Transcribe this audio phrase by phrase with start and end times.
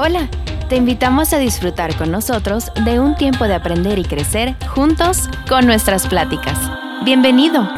[0.00, 0.28] Hola,
[0.68, 5.66] te invitamos a disfrutar con nosotros de un tiempo de aprender y crecer juntos con
[5.66, 6.56] nuestras pláticas.
[7.02, 7.68] Bienvenido.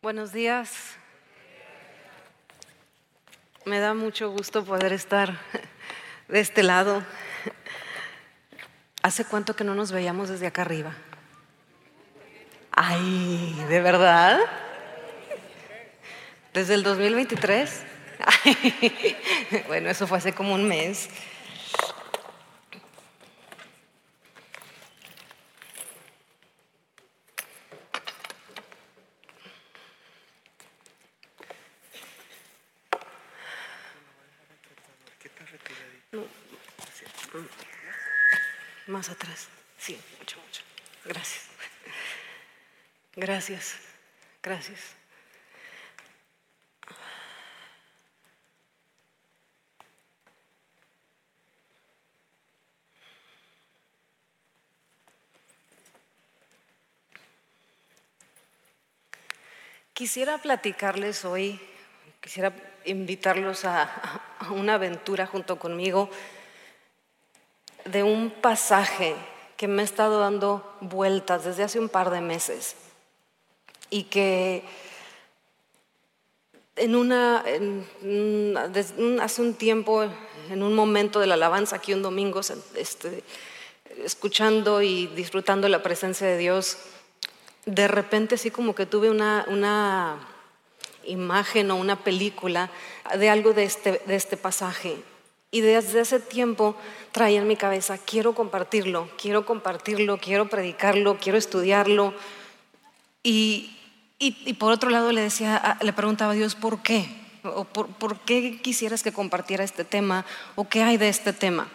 [0.00, 0.96] Buenos días.
[3.66, 5.38] Me da mucho gusto poder estar
[6.28, 7.02] de este lado.
[9.02, 10.94] ¿Hace cuánto que no nos veíamos desde acá arriba?
[12.72, 14.38] Ay, ¿de verdad?
[16.54, 17.97] ¿Desde el 2023?
[19.66, 21.08] bueno, eso fue hace como un mes.
[38.86, 39.48] Más atrás.
[39.78, 40.62] Sí, mucho, mucho.
[41.04, 41.44] Gracias.
[43.14, 43.76] Gracias.
[44.42, 44.97] Gracias.
[59.98, 61.58] Quisiera platicarles hoy,
[62.20, 62.54] quisiera
[62.84, 63.90] invitarlos a,
[64.50, 66.08] una aventura junto conmigo
[67.84, 69.16] de un pasaje
[69.56, 72.76] que me ha estado dando vueltas desde hace un par de meses
[73.90, 74.62] y que
[76.76, 77.42] en una,
[79.20, 80.04] hace un tiempo,
[80.48, 82.38] en un momento de la alabanza, aquí un domingo,
[82.76, 83.24] este,
[84.04, 86.78] escuchando y disfrutando la presencia de Dios,
[87.68, 90.18] de repente así como que tuve una, una
[91.04, 92.70] imagen o una película
[93.16, 94.96] de algo de este, de este pasaje.
[95.50, 96.76] Y desde ese tiempo
[97.12, 102.14] traía en mi cabeza, quiero compartirlo, quiero compartirlo, quiero predicarlo, quiero estudiarlo.
[103.22, 103.76] Y,
[104.18, 107.08] y, por otro lado le decía, le preguntaba a Dios, ¿por qué?
[107.44, 110.24] ¿O por, por, qué quisieras que compartiera este tema?
[110.54, 111.68] ¿O qué hay de este tema?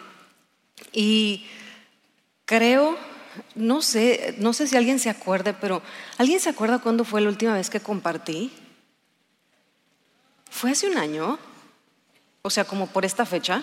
[0.92, 1.46] Y
[2.44, 2.96] creo
[3.54, 5.82] no sé, no sé si alguien se acuerde, pero
[6.18, 8.52] ¿alguien se acuerda cuándo fue la última vez que compartí?
[10.50, 11.38] ¿Fue hace un año?
[12.42, 13.62] O sea, como por esta fecha.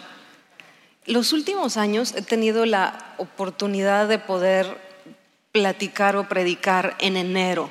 [1.06, 4.78] Los últimos años he tenido la oportunidad de poder
[5.52, 7.70] platicar o predicar en enero.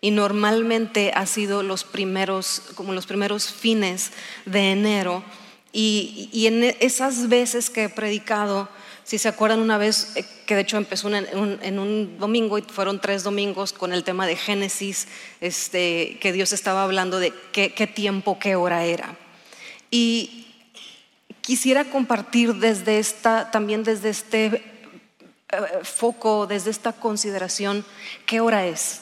[0.00, 4.12] Y normalmente ha sido los primeros, como los primeros fines
[4.46, 5.22] de enero.
[5.72, 8.68] Y, y en esas veces que he predicado,
[9.04, 13.00] si se acuerdan una vez, eh, que de hecho empezó en un, domingo y fueron
[13.00, 15.08] tres domingos con el tema de Génesis,
[15.40, 19.16] este, que Dios estaba hablando de qué, tiempo, qué hora era.
[19.90, 20.46] Y
[21.40, 24.62] quisiera compartir desde esta, también desde este eh,
[25.82, 27.84] foco, desde esta consideración,
[28.24, 29.00] qué hora es.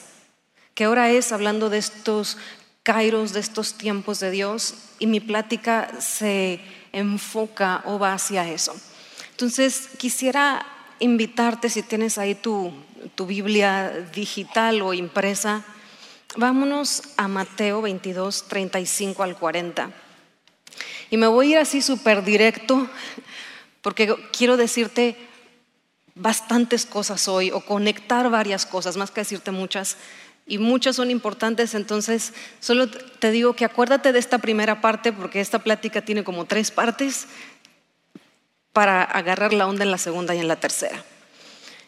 [0.73, 2.37] ¿Qué hora es hablando de estos
[2.81, 4.73] kairos, de estos tiempos de Dios?
[4.99, 6.59] Y mi plática se
[6.91, 8.73] enfoca o va hacia eso.
[9.41, 10.63] Entonces, quisiera
[10.99, 12.71] invitarte, si tienes ahí tu,
[13.25, 15.65] Biblia digital o impresa,
[16.35, 19.89] vámonos a Mateo 22, 35 al 40.
[21.09, 22.87] Y me voy a ir así súper directo,
[23.81, 25.17] porque quiero decirte
[26.13, 29.97] bastantes cosas hoy, o conectar varias cosas, más que decirte muchas,
[30.45, 35.39] y muchas son importantes, entonces solo te digo que acuérdate de esta primera parte, porque
[35.39, 37.27] esta plática tiene como tres partes,
[38.73, 41.03] para agarrar la onda en la segunda y en la tercera.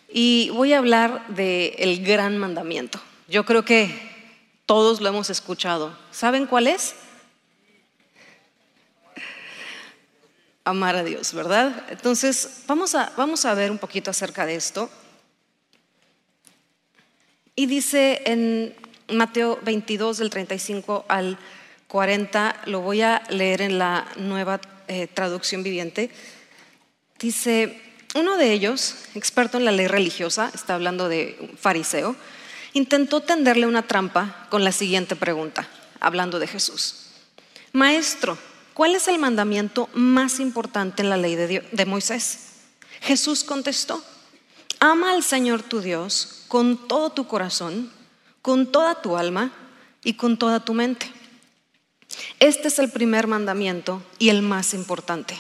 [0.10, 3.02] Y voy a hablar del gran mandamiento.
[3.28, 3.90] Yo creo que
[4.66, 5.98] todos lo hemos escuchado.
[6.12, 6.96] ¿Saben cuál es?
[10.66, 11.86] Amar a Dios, ¿verdad?
[11.90, 14.90] Entonces, vamos a, vamos a ver un poquito acerca de esto.
[17.56, 18.76] Y dice en
[19.10, 21.38] Mateo 22, del 35 al
[21.88, 26.10] 40, lo voy a leer en la nueva eh, traducción viviente.
[27.24, 27.82] Dice,
[28.16, 32.18] uno de ellos, experto en la ley religiosa, está hablando de un fariseo,
[32.74, 35.66] intentó tenderle una trampa con la siguiente pregunta,
[36.02, 37.12] hablando de Jesús.
[37.72, 38.38] Maestro,
[38.74, 42.40] ¿cuál es el mandamiento más importante en la ley de, de Moisés?
[43.00, 44.04] Jesús contestó,
[44.82, 47.90] ama al Señor tu Dios con todo tu corazón,
[48.42, 49.54] con toda tu alma
[50.04, 51.10] y con toda tu mente.
[52.42, 55.40] Este es el primer mandamiento y el más importante.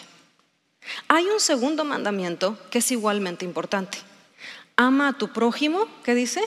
[1.07, 3.97] Hay un segundo mandamiento que es igualmente importante.
[4.75, 6.44] Ama a tu prójimo, ¿qué dice?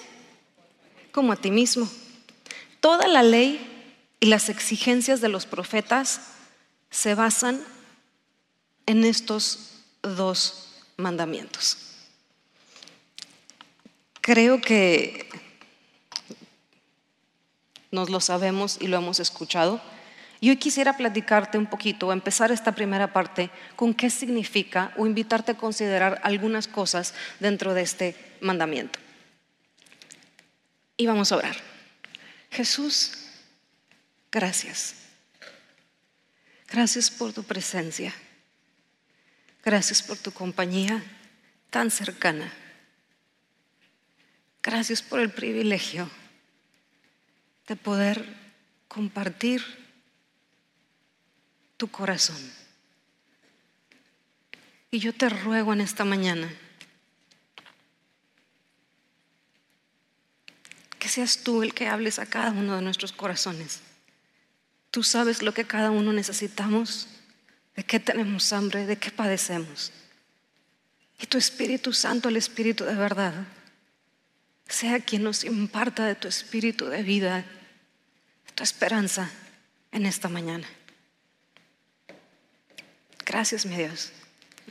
[1.12, 1.88] Como a ti mismo.
[2.80, 3.76] Toda la ley
[4.20, 6.20] y las exigencias de los profetas
[6.90, 7.62] se basan
[8.86, 9.70] en estos
[10.02, 11.78] dos mandamientos.
[14.20, 15.28] Creo que
[17.90, 19.80] nos lo sabemos y lo hemos escuchado.
[20.46, 25.50] Y hoy quisiera platicarte un poquito, empezar esta primera parte, con qué significa o invitarte
[25.50, 29.00] a considerar algunas cosas dentro de este mandamiento.
[30.96, 31.56] Y vamos a orar.
[32.52, 33.26] Jesús,
[34.30, 34.94] gracias.
[36.68, 38.14] Gracias por tu presencia.
[39.64, 41.02] Gracias por tu compañía
[41.70, 42.52] tan cercana.
[44.62, 46.08] Gracias por el privilegio
[47.66, 48.24] de poder
[48.86, 49.85] compartir
[51.76, 52.36] tu corazón.
[54.90, 56.48] Y yo te ruego en esta mañana
[60.98, 63.80] que seas tú el que hables a cada uno de nuestros corazones.
[64.90, 67.08] Tú sabes lo que cada uno necesitamos,
[67.76, 69.92] de qué tenemos hambre, de qué padecemos.
[71.20, 73.34] Y tu Espíritu Santo, el Espíritu de verdad,
[74.68, 77.44] sea quien nos imparta de tu Espíritu de vida,
[78.46, 79.30] de tu esperanza
[79.92, 80.66] en esta mañana.
[83.26, 84.12] Gracias, mi Dios,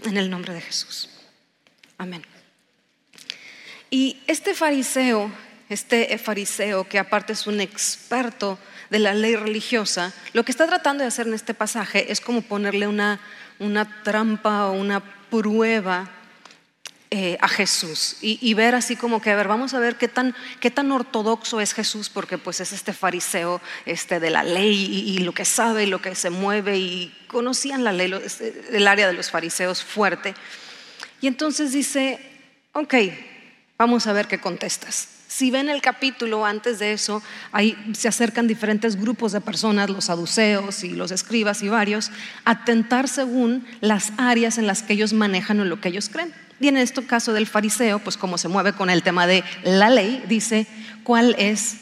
[0.06, 1.10] en el nombre de Jesús.
[1.98, 2.24] Amén.
[3.90, 5.30] Y este fariseo,
[5.68, 8.58] este fariseo que aparte es un experto
[8.90, 12.42] de la ley religiosa, lo que está tratando de hacer en este pasaje es como
[12.44, 13.20] ponerle una,
[13.60, 16.10] una trampa o una prueba
[17.12, 20.36] eh, a Jesús y, ver así como que, a ver, vamos a ver qué tan,
[20.60, 25.20] qué tan ortodoxo es Jesús, porque pues es este fariseo este, de la ley y,
[25.20, 29.06] lo que sabe y lo que se mueve y conocían la ley, este, el área
[29.08, 30.34] de los fariseos fuerte.
[31.22, 32.20] Y entonces dice,
[32.74, 32.96] ok,
[33.78, 35.10] vamos a ver qué contestas.
[35.28, 40.06] Si ven el capítulo antes de eso, ahí se acercan diferentes grupos de personas, los
[40.06, 42.10] saduceos y los escribas y varios,
[42.46, 46.34] a tentar según las áreas en las que ellos manejan o lo que ellos creen.
[46.60, 49.90] Y en este caso del fariseo, pues como se mueve con el tema de la
[49.90, 50.68] ley, dice,
[51.04, 51.78] ¿cuál es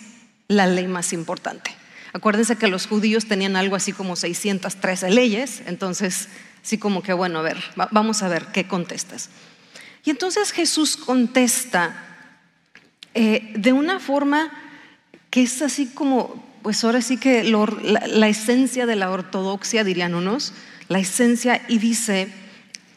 [0.48, 1.72] la ley más importante?
[2.14, 6.28] Acuérdense que los judíos tenían algo así como 613 leyes, entonces,
[6.64, 7.58] así como que, bueno, a ver,
[7.92, 9.30] vamos a ver qué contestas.
[10.06, 11.96] Y entonces Jesús contesta
[13.14, 14.52] eh, de una forma
[15.30, 20.14] que es así como, pues ahora sí que la, la esencia de la ortodoxia, dirían
[20.14, 20.54] unos,
[20.90, 22.32] la esencia, y dice,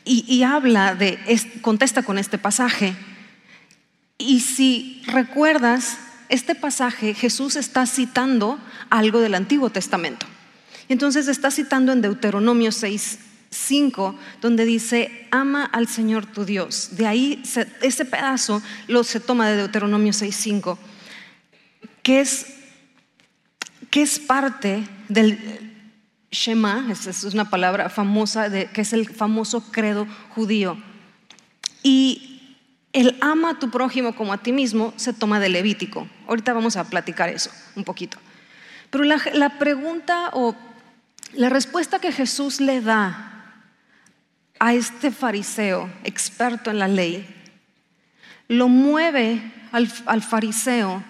[0.06, 1.18] y, habla de,
[1.60, 2.94] contesta con este pasaje.
[4.18, 5.98] Y si recuerdas,
[6.28, 8.58] este pasaje Jesús está citando
[8.88, 10.26] algo del Antiguo Testamento.
[10.88, 13.18] Entonces está citando en Deuteronomio 6,
[13.50, 16.90] 5, donde dice, ama al Señor tu Dios.
[16.92, 17.42] De ahí
[17.82, 20.78] ese pedazo lo se toma de Deuteronomio 6, 5,
[22.04, 22.46] que es,
[23.90, 25.75] que es parte del,
[26.36, 30.76] Shema, es una palabra famosa, que es el famoso credo judío.
[31.82, 32.58] Y
[32.92, 36.06] el ama a tu prójimo como a ti mismo se toma de Levítico.
[36.28, 38.18] Ahorita vamos a platicar eso un poquito.
[38.90, 40.54] Pero la, pregunta o
[41.32, 43.62] la respuesta que Jesús le da
[44.58, 47.26] a este fariseo experto en la ley,
[48.48, 49.40] lo mueve
[49.72, 51.02] al fariseo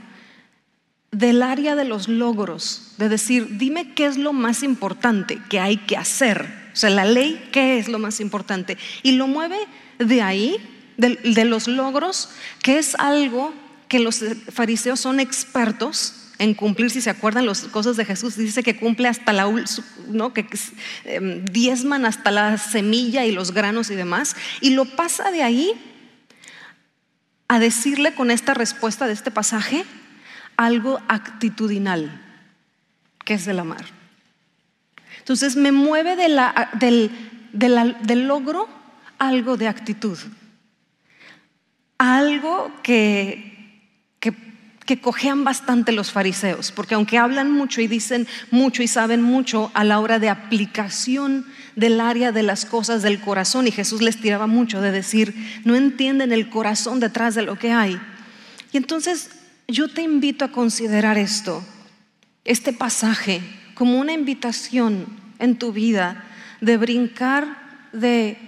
[1.17, 5.79] del área de los logros, de decir, dime qué es lo más importante que hay
[5.79, 6.47] que hacer.
[6.75, 8.77] O sea, la ley, ¿qué es lo más importante?
[9.03, 9.57] Y lo mueve
[9.99, 10.57] de ahí,
[10.99, 12.29] de, los logros,
[12.63, 13.55] que es algo
[13.89, 14.23] que los
[14.53, 19.09] fariseos son expertos en cumplir, si se acuerdan las cosas de Jesús, dice que cumple
[19.09, 19.51] hasta la,
[20.09, 20.35] ¿no?
[20.35, 20.47] que
[21.05, 25.73] em, diezman hasta la semilla y los granos y demás, y lo pasa de ahí
[27.49, 29.87] a decirle con esta respuesta de este pasaje,
[30.57, 32.23] algo actitudinal,
[33.25, 33.85] que es el amar.
[35.19, 37.11] Entonces me mueve del,
[37.53, 38.69] del logro
[39.19, 40.19] algo de actitud,
[41.99, 43.57] algo que,
[44.87, 49.73] que cojean bastante los fariseos, porque aunque hablan mucho y dicen mucho y saben mucho
[49.75, 51.45] a la hora de aplicación
[51.75, 55.35] del área de las cosas del corazón, y Jesús les tiraba mucho de decir,
[55.65, 58.01] no entienden el corazón detrás de lo que hay.
[58.73, 59.31] Y entonces
[59.69, 61.63] yo te invito a considerar esto,
[62.45, 63.41] este pasaje,
[63.75, 65.07] como una invitación
[65.39, 66.25] en tu vida
[66.61, 68.39] de brincar de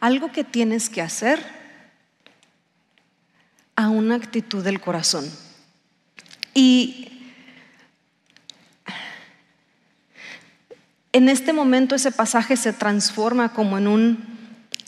[0.00, 1.40] algo que tienes que hacer
[3.74, 5.30] a una actitud del corazón.
[6.54, 7.08] Y
[11.12, 14.24] en este momento ese pasaje se transforma como en un,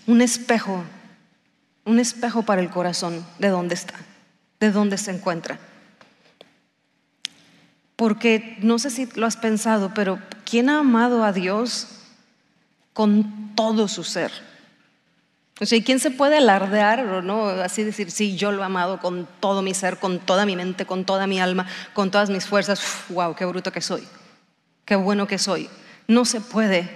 [0.06, 0.84] un espejo,
[1.84, 3.94] un espejo para el corazón de dónde está,
[4.60, 5.58] de dónde se encuentra.
[7.98, 11.88] Porque no sé si lo has pensado, pero ¿quién ha amado a Dios
[12.92, 14.30] con todo su ser?
[15.58, 17.48] O sea, ¿quién se puede alardear o no?
[17.48, 20.86] Así decir, sí, yo lo he amado con todo mi ser, con toda mi mente,
[20.86, 22.80] con toda mi alma, con todas mis fuerzas.
[23.08, 24.06] wow, qué bruto que soy.
[24.84, 25.68] Qué bueno que soy.
[26.06, 26.88] No se puede.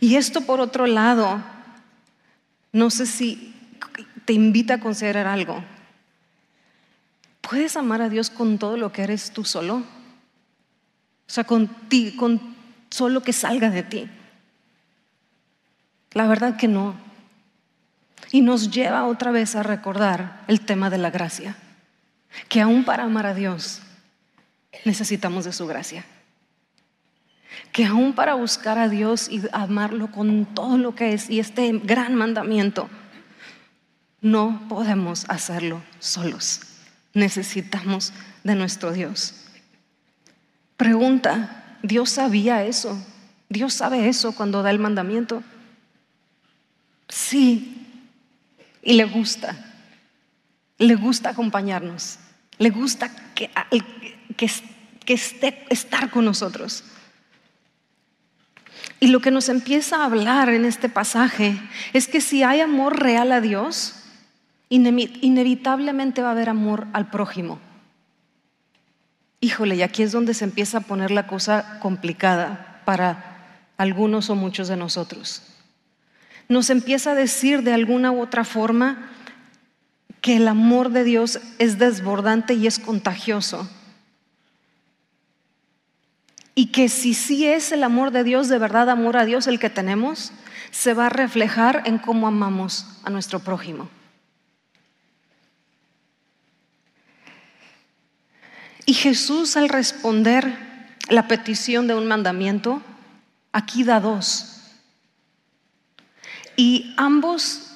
[0.00, 1.42] Y esto por otro lado,
[2.72, 3.54] no sé si
[4.24, 5.62] te invita a considerar algo.
[7.42, 9.82] ¿Puedes amar a Dios con todo lo que eres tú solo?
[11.32, 12.42] O sea, con ti, con
[12.90, 14.06] solo que salga de ti.
[16.12, 16.94] La verdad que no.
[18.32, 21.56] Y nos lleva otra vez a recordar el tema de la gracia.
[22.50, 23.80] Que aún para amar a Dios
[24.84, 26.04] necesitamos de su gracia.
[27.72, 31.72] Que aún para buscar a Dios y amarlo con todo lo que es y este
[31.82, 32.90] gran mandamiento,
[34.20, 36.60] no podemos hacerlo solos.
[37.14, 38.12] Necesitamos
[38.44, 39.41] de nuestro Dios.
[40.82, 43.00] Pregunta, ¿Dios sabía eso?
[43.48, 45.44] ¿Dios sabe eso cuando da el mandamiento?
[47.08, 47.86] Sí,
[48.82, 49.64] y le gusta.
[50.78, 52.18] Le gusta acompañarnos.
[52.58, 53.48] Le gusta que,
[54.36, 56.82] que, esté, estar con nosotros.
[58.98, 61.56] Y lo que nos empieza a hablar en este pasaje
[61.92, 64.02] es que si hay amor real a Dios,
[64.68, 67.60] inevitablemente va a haber amor al prójimo.
[69.44, 74.36] Híjole, y aquí es donde se empieza a poner la cosa complicada para algunos o
[74.36, 75.42] muchos de nosotros.
[76.48, 79.10] Nos empieza a decir de alguna u otra forma
[80.20, 83.68] que el amor de Dios es desbordante y es contagioso.
[86.54, 89.58] Y que si sí es el amor de Dios, de verdad amor a Dios el
[89.58, 90.30] que tenemos,
[90.70, 93.90] se va a reflejar en cómo amamos a nuestro prójimo.
[98.86, 102.82] Y Jesús al responder la petición de un mandamiento,
[103.52, 104.62] aquí da dos.
[106.56, 107.72] Y ambos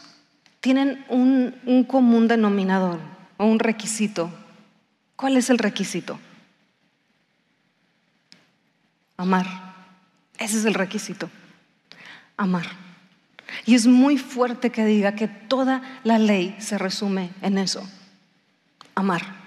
[0.60, 3.00] tienen un, un común denominador
[3.36, 4.30] o un requisito.
[5.14, 6.18] ¿Cuál es el requisito?
[9.16, 9.46] Amar.
[10.38, 11.30] Ese es el requisito.
[12.36, 12.66] Amar.
[13.64, 17.88] Y es muy fuerte que diga que toda la ley se resume en eso.
[18.94, 19.45] Amar.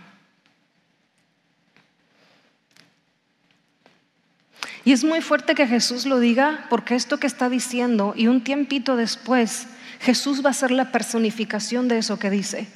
[4.89, 8.43] Y es muy fuerte que Jesús lo diga porque esto que está diciendo y un
[8.43, 9.67] tiempito después
[9.99, 12.67] Jesús va a ser la personificación de eso que dice.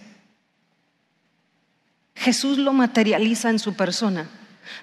[2.14, 4.28] Jesús lo materializa en su persona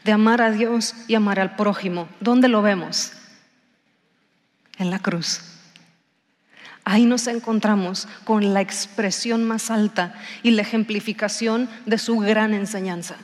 [0.02, 2.08] de amar a Dios y amar al prójimo.
[2.18, 3.12] ¿Dónde lo vemos?
[4.78, 5.40] En la cruz.
[6.84, 13.14] Ahí nos encontramos con la expresión más alta y la ejemplificación de su gran enseñanza.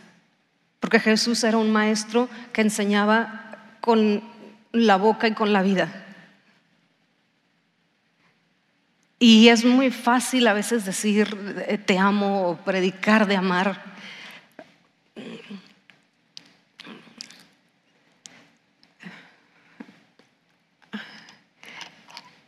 [0.78, 3.45] Porque Jesús era un maestro que enseñaba
[3.86, 4.20] con
[4.72, 5.88] la boca y con la vida.
[9.20, 11.38] Y es muy fácil a veces decir
[11.68, 13.80] eh, te amo o predicar de amar.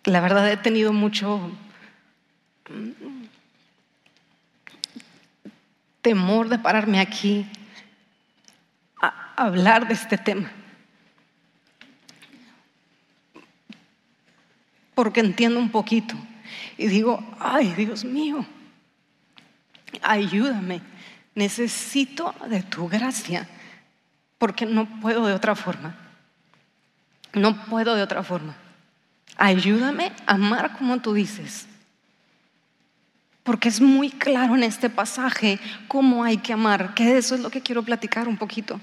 [0.07, 1.53] La verdad he tenido mucho
[6.03, 7.47] temor de pararme aquí
[9.01, 10.51] a hablar de este tema.
[14.99, 16.17] Porque entiendo un poquito
[16.77, 18.45] y digo, ay Dios mío,
[20.03, 20.81] ayúdame,
[21.37, 23.49] necesito de tu gracia,
[24.39, 25.95] porque no puedo de otra forma.
[27.33, 28.57] No puedo de otra forma.
[29.37, 31.69] Ayúdame a amar como tú dices.
[33.45, 37.51] Porque es muy claro en este pasaje cómo hay que amar, que eso es lo
[37.51, 38.81] que quiero platicar un poquito.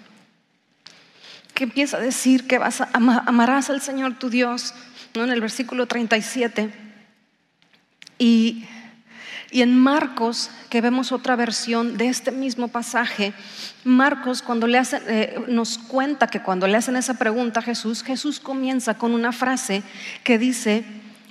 [1.55, 4.75] Que empieza a decir que vas a amarás al Señor tu Dios,
[5.15, 5.23] ¿no?
[5.23, 6.85] en el versículo 37.
[8.19, 8.65] Y,
[9.51, 13.33] en Marcos, que vemos otra versión de este mismo pasaje,
[13.85, 18.03] Marcos cuando le hace, eh, nos cuenta que cuando le hacen esa pregunta a Jesús,
[18.03, 19.81] Jesús comienza con una frase
[20.23, 20.83] que dice,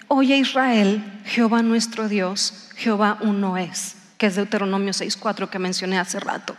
[0.08, 6.18] oye Israel, Jehová nuestro Dios, Jehová uno es, que es Deuteronomio 6.4 que mencioné hace
[6.18, 6.56] rato.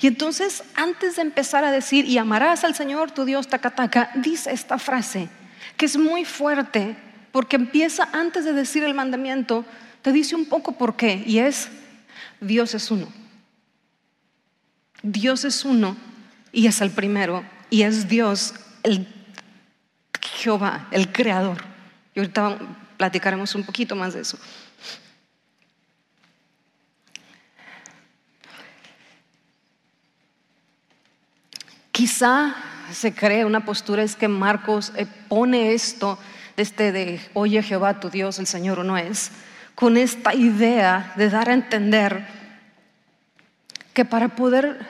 [0.00, 4.52] Y entonces, antes de empezar a decir, y amarás al Señor tu Dios, tacataca, dice
[4.52, 5.28] esta frase,
[5.76, 6.96] que es muy fuerte,
[7.32, 9.64] porque empieza antes de decir el mandamiento,
[10.02, 11.68] te dice un poco por qué, y es,
[12.40, 13.08] Dios es uno.
[15.02, 15.96] Dios es uno
[16.52, 19.06] y es el primero y es Dios, el
[20.20, 21.62] Jehová, el creador.
[22.14, 22.58] Y ahorita
[22.96, 24.38] platicaremos un poquito más de eso.
[31.96, 32.54] Quizá
[32.92, 36.18] se cree una postura es que Marcos eh, pone esto
[36.58, 39.30] este de oye Jehová tu Dios, el Señor no es,
[39.74, 42.26] con esta idea de dar a entender
[43.94, 44.86] que para poder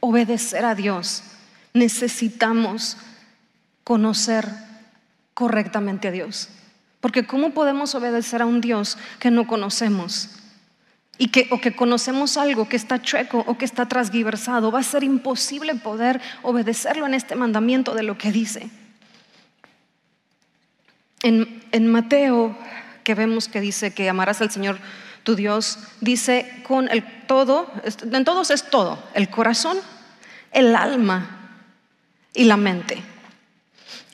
[0.00, 1.22] obedecer a Dios
[1.74, 2.96] necesitamos
[3.84, 4.48] conocer
[5.32, 6.48] correctamente a Dios.
[7.00, 10.41] Porque ¿cómo podemos obedecer a un Dios que no conocemos?
[11.22, 14.82] Y que, o que conocemos algo que está chueco o que está transgiversado, va a
[14.82, 18.70] ser imposible poder obedecerlo en este mandamiento de lo que dice.
[21.22, 22.58] En, Mateo,
[23.04, 24.80] que vemos que dice que amarás al Señor
[25.22, 29.78] tu Dios, dice con el todo, en todos es todo, el corazón,
[30.50, 31.38] el alma
[32.34, 33.00] y la mente.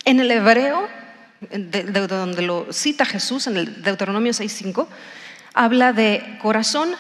[0.05, 0.87] En el hebreo,
[1.41, 4.87] de, donde lo cita Jesús, en el Deuteronomio 6.5,
[5.59, 6.91] habla de corazón,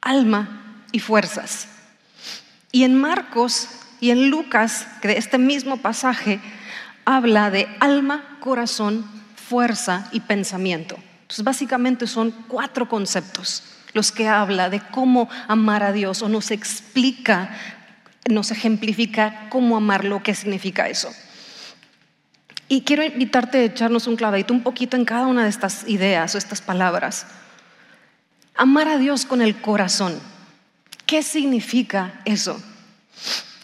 [0.00, 1.66] alma y fuerzas.
[2.70, 3.68] Y en Marcos
[4.00, 6.38] y en Lucas, que de este mismo pasaje,
[7.04, 9.04] habla de alma, corazón,
[9.34, 10.96] fuerza y pensamiento.
[11.22, 16.52] Entonces, básicamente son cuatro conceptos los que habla de cómo amar a Dios o nos
[16.52, 17.50] explica,
[18.30, 21.10] nos ejemplifica cómo amarlo, qué significa eso.
[22.68, 26.32] Y quiero invitarte a echarnos un clavadito un poquito en cada una de estas ideas
[26.34, 27.26] o estas palabras.
[28.56, 30.18] Amar a Dios con el corazón.
[31.06, 32.60] ¿Qué significa eso?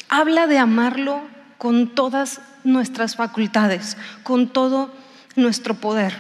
[0.09, 1.23] Habla de amarlo
[1.59, 4.93] con todas nuestras facultades, con todo
[5.37, 6.15] nuestro poder.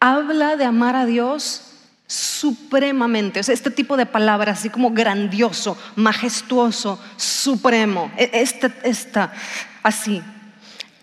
[0.00, 1.62] Habla de amar a Dios
[2.06, 9.32] supremamente, o sea, este tipo de palabras, así como grandioso, majestuoso, supremo, e, este, esta,
[9.82, 10.22] así,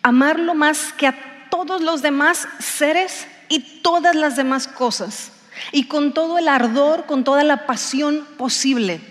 [0.01, 5.31] amarlo más que a todos los demás seres y todas las demás cosas.
[5.71, 9.01] Y con todo el ardor, con toda la pasión posible.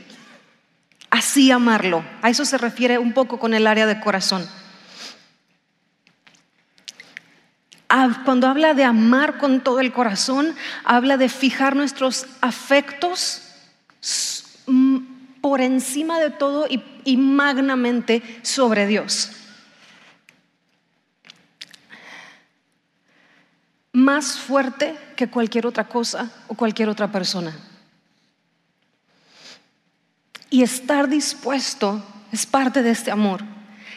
[1.10, 2.04] Así amarlo.
[2.22, 4.48] A eso se refiere un poco con el área de corazón.
[8.24, 13.42] Cuando habla de amar con todo el corazón, habla de fijar nuestros afectos
[15.40, 19.30] por encima de todo y, y magnamente sobre Dios.
[23.94, 27.56] más fuerte que cualquier otra cosa o cualquier otra persona.
[30.50, 33.42] Y estar dispuesto es parte de este amor.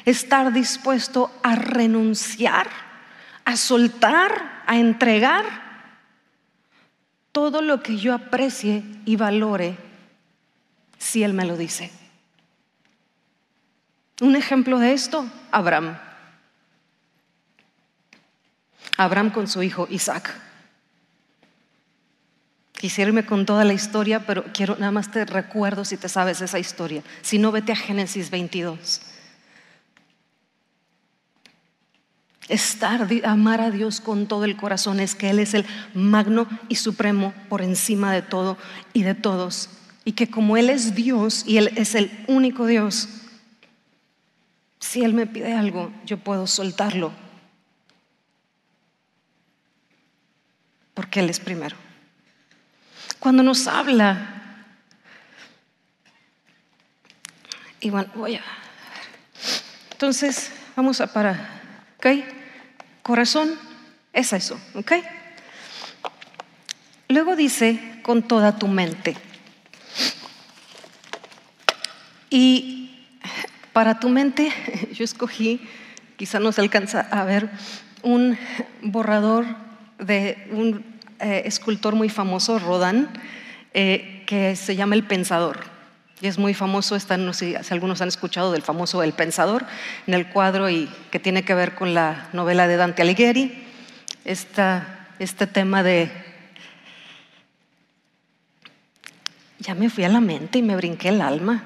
[0.06, 2.70] Estar dispuesto a renunciar,
[3.46, 5.46] a soltar, a entregar
[7.32, 9.78] todo lo que yo aprecie y valore
[10.98, 11.92] si Él me lo dice.
[14.22, 15.98] Un ejemplo de esto, Abraham.
[18.98, 20.47] Abraham con su hijo Isaac.
[22.78, 26.42] Quisiera irme con toda la historia, pero quiero nada más te recuerdo si te sabes
[26.42, 27.02] esa historia.
[27.22, 29.02] Si no, vete a Génesis 22.
[32.50, 36.76] Estar, amar a Dios con todo el corazón es que Él es el magno y
[36.76, 38.58] supremo por encima de todo
[38.94, 39.72] y de todos.
[40.06, 43.10] Y que como Él es Dios y Él es el único Dios,
[44.80, 47.12] si Él me pide algo, yo puedo soltarlo
[50.94, 51.87] porque Él es primero.
[53.20, 54.38] Cuando nos habla,
[57.80, 58.42] y bueno, voy a...
[59.92, 61.62] Entonces, vamos a parar,
[61.98, 62.08] ¿ok?
[63.02, 63.58] Corazón
[64.14, 64.94] es eso, ¿ok?
[67.10, 69.16] Luego dice, con toda tu mente.
[72.30, 73.08] Y
[73.74, 74.52] para tu mente,
[74.94, 75.62] yo escogí,
[76.18, 77.50] quizá no se alcanza a ver,
[78.04, 78.38] un
[78.82, 79.46] borrador
[80.00, 83.08] de un eh, escultor muy famoso, Rodin,
[83.74, 85.60] eh, que se llama El Pensador.
[86.22, 89.66] Y es muy famoso, están, no sé si algunos han escuchado del famoso El Pensador,
[90.08, 93.66] en el cuadro y que tiene que ver con la novela de Dante Alighieri,
[94.26, 96.12] este tema de...
[99.60, 101.64] Ya me fui a la mente y me brinqué el alma.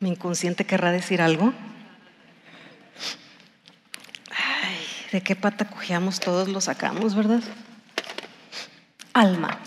[0.00, 1.54] Mi inconsciente querrá decir algo.
[5.12, 7.42] ¿De qué pata cogíamos todos lo sacamos, verdad?
[9.12, 9.58] Alma,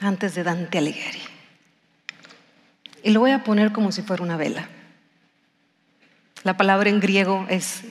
[0.00, 1.20] antes de Dante Alighieri.
[3.02, 4.68] Y lo voy a poner como si fuera una vela.
[6.42, 7.84] La palabra en griego es,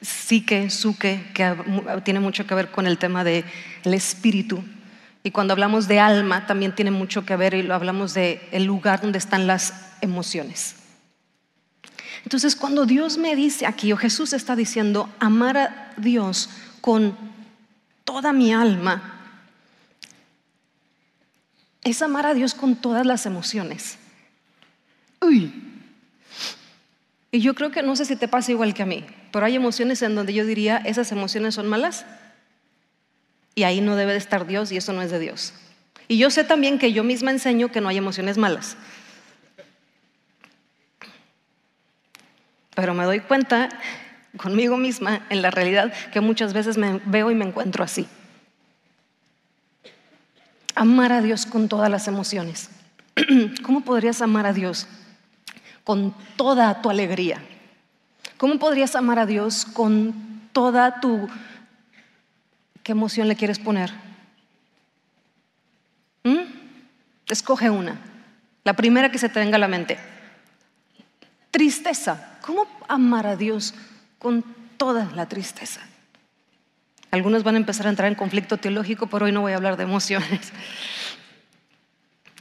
[0.00, 1.56] psique, suke, que
[2.04, 3.44] tiene mucho que ver con el tema del
[3.84, 4.64] espíritu.
[5.22, 8.64] Y cuando hablamos de alma, también tiene mucho que ver y lo hablamos del el
[8.64, 10.76] lugar donde están las emociones.
[12.24, 17.16] Entonces, cuando Dios me dice aquí, o Jesús está diciendo, amar a Dios con
[18.04, 19.13] toda mi alma,
[21.84, 23.98] es amar a Dios con todas las emociones.
[25.20, 25.52] Uy.
[27.30, 29.56] Y yo creo que no sé si te pasa igual que a mí, pero hay
[29.56, 32.06] emociones en donde yo diría, esas emociones son malas.
[33.54, 35.52] Y ahí no debe de estar Dios y eso no es de Dios.
[36.08, 38.76] Y yo sé también que yo misma enseño que no hay emociones malas.
[42.74, 43.68] Pero me doy cuenta
[44.36, 48.08] conmigo misma en la realidad que muchas veces me veo y me encuentro así.
[50.74, 52.70] Amar a Dios con todas las emociones.
[53.62, 54.86] ¿Cómo podrías amar a Dios
[55.84, 57.40] con toda tu alegría?
[58.36, 61.28] ¿Cómo podrías amar a Dios con toda tu...
[62.82, 63.92] ¿Qué emoción le quieres poner?
[66.24, 66.40] ¿Mm?
[67.28, 67.98] Escoge una.
[68.64, 69.98] La primera que se te venga a la mente.
[71.50, 72.38] Tristeza.
[72.42, 73.74] ¿Cómo amar a Dios
[74.18, 74.42] con
[74.76, 75.80] toda la tristeza?
[77.14, 79.76] Algunos van a empezar a entrar en conflicto teológico, pero hoy no voy a hablar
[79.76, 80.52] de emociones.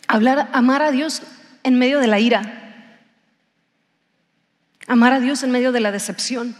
[0.08, 1.22] Hablar, amar a Dios
[1.62, 2.90] en medio de la ira.
[4.88, 6.56] Amar a Dios en medio de la decepción.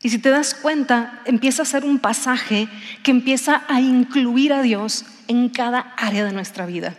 [0.00, 2.66] Y si te das cuenta, empieza a ser un pasaje
[3.02, 6.96] que empieza a incluir a Dios en cada área de nuestra vida.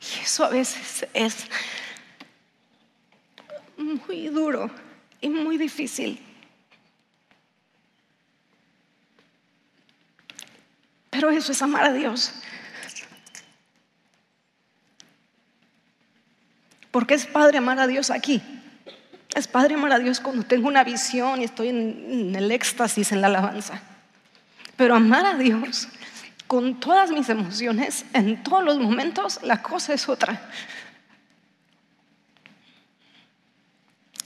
[0.00, 1.46] Y eso a veces es
[3.76, 4.70] muy duro
[5.20, 6.24] y muy difícil.
[11.18, 12.32] Pero eso es amar a Dios.
[16.92, 18.40] Porque es padre amar a Dios aquí.
[19.34, 23.20] Es padre amar a Dios cuando tengo una visión y estoy en, el éxtasis, en
[23.20, 23.80] la alabanza.
[24.76, 25.88] Pero amar a Dios
[26.46, 30.40] con todas mis emociones, en todos los momentos, la cosa es otra.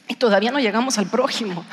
[0.08, 1.64] Y todavía no llegamos al prójimo.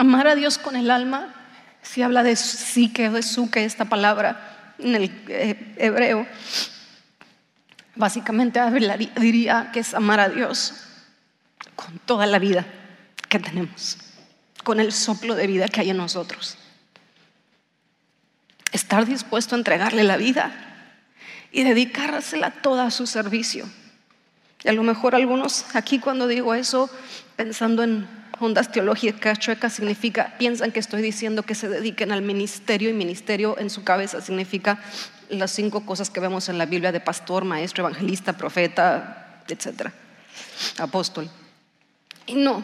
[0.00, 1.34] Amar a Dios con el alma,
[1.82, 2.34] si habla de
[2.94, 6.26] que de su que esta palabra en el eh, hebreo,
[7.96, 8.58] básicamente
[9.20, 10.72] diría que es amar a Dios
[11.76, 12.64] con toda la vida
[13.28, 13.98] que tenemos,
[14.64, 16.56] con el soplo de vida que hay en nosotros.
[18.72, 20.50] Estar dispuesto a entregarle la vida
[21.52, 23.68] y dedicársela toda a su servicio.
[24.64, 26.88] Y a lo mejor algunos aquí cuando digo eso,
[27.40, 28.06] pensando en
[28.38, 33.56] ondas teológicas chuecas significa, piensan que estoy diciendo que se dediquen al ministerio y ministerio
[33.58, 34.78] en su cabeza significa
[35.30, 39.94] las cinco cosas que vemos en la Biblia de pastor, maestro, evangelista, profeta, etcétera,
[40.76, 41.30] apóstol.
[42.26, 42.62] Y no.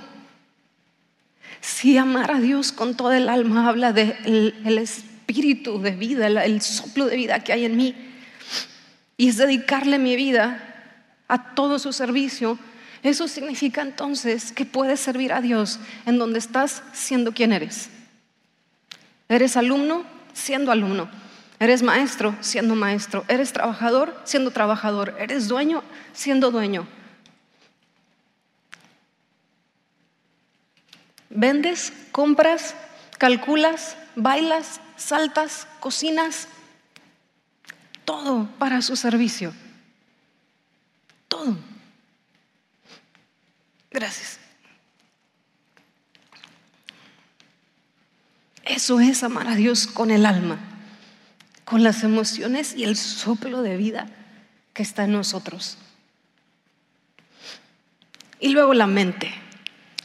[1.62, 6.60] Si amar a Dios con toda el alma habla del el espíritu de vida, el
[6.60, 7.94] soplo de vida que hay en mí,
[9.16, 10.92] y es dedicarle mi vida
[11.28, 12.58] a todo su servicio,
[13.06, 17.90] eso significa entonces que puedes servir a Dios en donde estás siendo quien eres.
[19.28, 21.08] Eres alumno siendo alumno.
[21.58, 23.24] Eres maestro siendo maestro.
[23.28, 25.14] Eres trabajador siendo trabajador.
[25.18, 26.86] Eres dueño siendo dueño.
[31.28, 32.74] Vendes, compras,
[33.18, 36.48] calculas, bailas, saltas, cocinas.
[38.04, 39.52] Todo para su servicio.
[41.28, 41.56] Todo.
[43.96, 44.38] Gracias.
[48.62, 50.58] Eso es amar a Dios con el alma,
[51.64, 54.06] con las emociones y el soplo de vida
[54.74, 55.78] que está en nosotros.
[58.38, 59.32] Y luego la mente,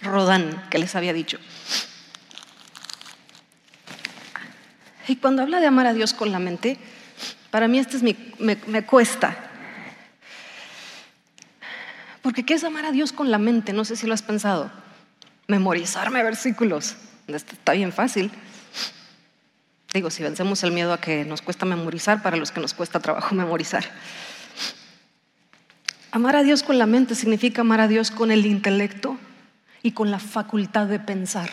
[0.01, 1.37] Rodán, que les había dicho.
[5.09, 6.77] Y cuando habla de amar a Dios con la mente,
[7.49, 9.50] para mí este es mi, me, me cuesta,
[12.21, 13.73] porque ¿qué es amar a Dios con la mente?
[13.73, 14.71] No sé si lo has pensado.
[15.47, 16.95] Memorizarme versículos.
[17.27, 18.31] Está bien fácil.
[19.93, 22.99] Digo, si vencemos el miedo a que nos cuesta memorizar, para los que nos cuesta
[22.99, 23.83] trabajo memorizar.
[26.11, 29.17] Amar a Dios con la mente significa amar a Dios con el intelecto
[29.81, 31.49] y con la facultad de pensar.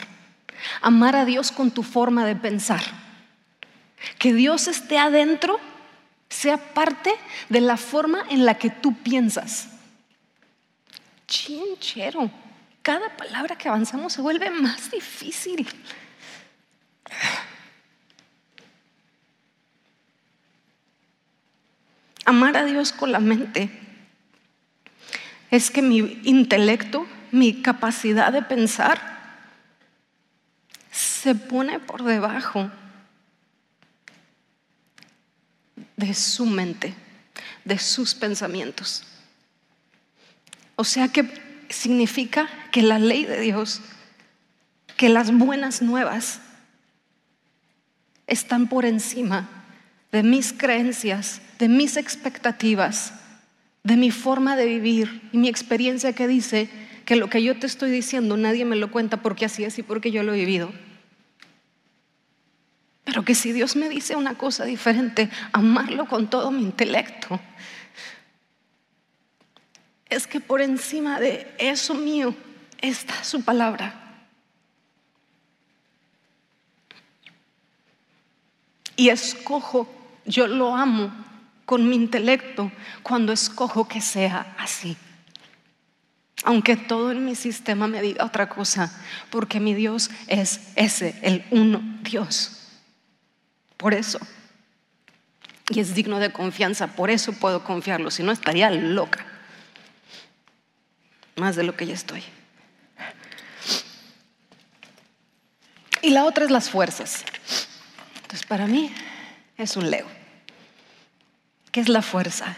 [0.83, 2.83] Amar a Dios con tu forma de pensar.
[4.19, 5.59] Que Dios esté adentro
[6.29, 7.11] sea parte
[7.49, 9.78] de la forma en la que tú piensas
[11.29, 12.29] chinchero.
[12.83, 15.69] Cada palabra que avanzamos se vuelve más difícil.
[22.25, 23.71] Amar a Dios con la mente
[25.51, 29.19] es que mi intelecto, mi capacidad de pensar,
[30.91, 32.71] se pone por debajo
[35.97, 36.95] de su mente,
[37.65, 39.05] de sus pensamientos.
[40.81, 41.29] O sea que
[41.69, 43.81] significa que la ley de Dios,
[44.97, 46.41] que las buenas nuevas
[48.29, 49.49] están por encima
[50.13, 53.13] de mis creencias, de mis expectativas,
[53.83, 56.71] de mi forma de vivir y mi experiencia que dice
[57.05, 59.83] que lo que yo te estoy diciendo nadie me lo cuenta porque así es y
[59.83, 60.73] porque yo lo he vivido.
[63.03, 67.41] Pero que si Dios me dice una cosa diferente, amarlo con todo mi intelecto,
[70.09, 72.35] es que por encima de eso mío
[72.81, 74.05] está su palabra.
[78.97, 79.89] Y escojo,
[80.25, 81.13] yo lo amo
[81.65, 84.97] con mi intelecto cuando escojo que sea así.
[86.45, 88.93] Aunque todo en mi sistema me diga otra cosa,
[89.31, 92.81] porque mi Dios es ese, el uno Dios.
[93.77, 94.19] Por eso.
[95.69, 99.38] Y es digno de confianza, por eso puedo confiarlo, si no estaría loca.
[101.39, 102.23] Más de lo que ya estoy.
[106.03, 107.25] Y la otra es las fuerzas.
[108.17, 108.93] Entonces, para mí
[109.57, 110.09] es un Lego.
[111.71, 112.57] ¿Qué es la fuerza?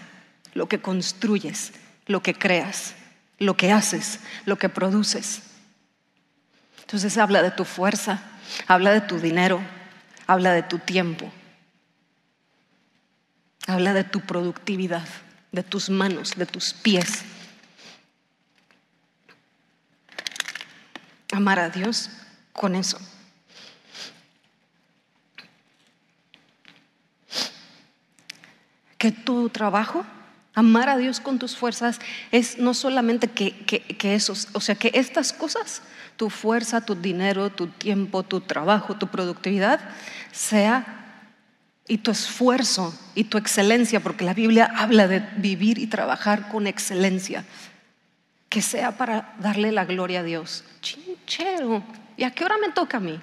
[0.55, 1.73] Lo que construyes,
[2.07, 2.95] lo que creas,
[3.38, 5.43] lo que haces, lo que produces.
[6.81, 8.21] Entonces habla de tu fuerza,
[8.66, 9.61] habla de tu dinero,
[10.27, 11.31] habla de tu tiempo,
[13.66, 15.07] habla de tu productividad,
[15.53, 17.25] de tus manos, de tus pies.
[21.33, 22.11] Amar a Dios
[22.53, 22.99] con eso.
[28.99, 30.05] Que tu trabajo
[30.55, 32.01] Amar a Dios con tus fuerzas
[32.33, 34.19] es no solamente que, que,
[34.53, 35.81] o sea, que estas cosas,
[36.16, 39.81] tu fuerza, tu dinero, tu tiempo, tu trabajo, tu productividad,
[40.33, 40.97] sea
[41.87, 46.66] y tu esfuerzo y tu excelencia, porque la Biblia habla de vivir y trabajar con
[46.66, 47.45] excelencia,
[48.50, 50.64] que sea para darle la gloria a Dios.
[50.82, 51.84] Chinchero,
[52.16, 53.18] ¿y a qué hora me toca a mí?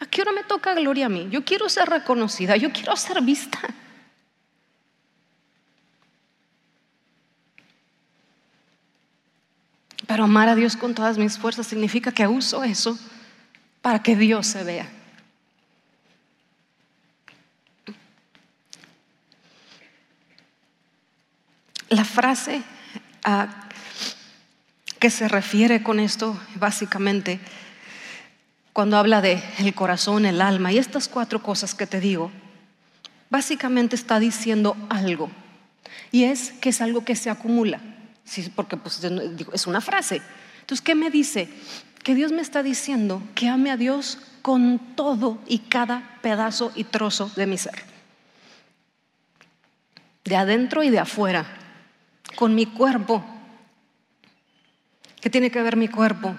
[0.00, 1.28] ¿A qué hora me toca gloria a mí?
[1.30, 3.60] Yo quiero ser reconocida, yo quiero ser vista.
[10.06, 12.98] Pero amar a Dios con todas mis fuerzas significa que uso eso
[13.82, 14.88] para que Dios se vea.
[21.90, 22.62] La frase
[23.26, 23.68] a
[24.98, 27.38] que se refiere con esto básicamente
[28.72, 32.30] cuando habla de el corazón, el alma y estas cuatro cosas que te digo,
[33.30, 35.30] básicamente está diciendo algo
[36.12, 37.80] y es que es algo que se acumula.
[38.24, 39.00] Sí, porque pues,
[39.52, 40.20] es una frase.
[40.60, 41.48] Entonces, ¿qué me dice?
[42.02, 46.84] Que Dios me está diciendo que ame a Dios con todo y cada pedazo y
[46.84, 47.82] trozo de mi ser.
[50.24, 51.46] De adentro y de afuera.
[52.36, 53.24] Con mi cuerpo.
[55.20, 56.36] ¿Qué tiene que ver mi cuerpo?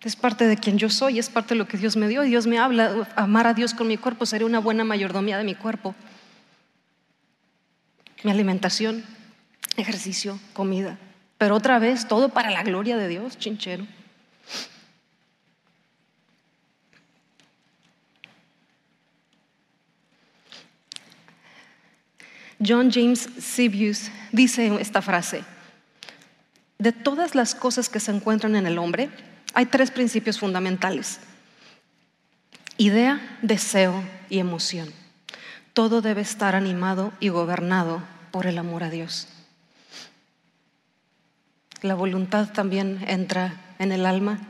[0.00, 2.24] Es parte de quien yo soy, es parte de lo que Dios me dio.
[2.24, 5.44] Y Dios me habla, amar a Dios con mi cuerpo sería una buena mayordomía de
[5.44, 5.94] mi cuerpo
[8.24, 9.04] mi alimentación,
[9.76, 10.98] ejercicio, comida.
[11.36, 13.86] Pero otra vez, todo para la gloria de Dios, chinchero.
[22.64, 25.44] John James Sibius dice esta frase,
[26.78, 29.08] de todas las cosas que se encuentran en el hombre,
[29.54, 31.20] hay tres principios fundamentales.
[32.76, 34.92] Idea, deseo y emoción.
[35.72, 39.28] Todo debe estar animado y gobernado por el amor a Dios.
[41.82, 44.40] La voluntad también entra en el alma.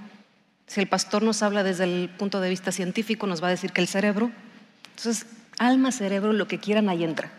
[0.66, 3.72] Si el pastor nos habla desde el punto de vista científico, nos va a decir
[3.72, 4.30] que el cerebro.
[4.96, 5.26] Entonces,
[5.58, 7.30] alma, cerebro, lo que quieran, ahí entra.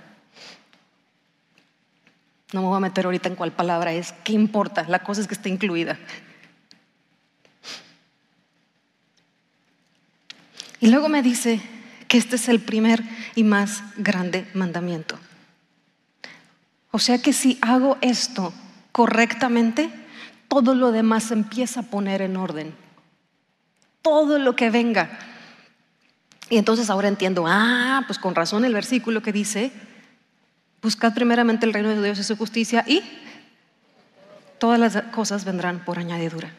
[2.55, 4.13] No me voy a meter ahorita en cuál palabra es.
[4.23, 4.85] ¿Qué importa?
[4.87, 5.99] La cosa es que esté incluida.
[10.79, 11.59] Y luego me dice
[12.07, 13.03] que este es el primer
[13.35, 15.19] y más grande mandamiento.
[16.91, 18.53] O sea que si hago esto
[18.93, 19.89] correctamente,
[20.47, 22.73] todo lo demás empieza a poner en orden.
[24.01, 25.19] Todo lo que venga.
[26.49, 29.73] Y entonces ahora entiendo, ah, pues con razón el versículo que dice,
[30.86, 33.02] buscad primeramente el reino de Dios y su justicia y
[34.60, 36.52] todas las cosas vendrán por añadidura.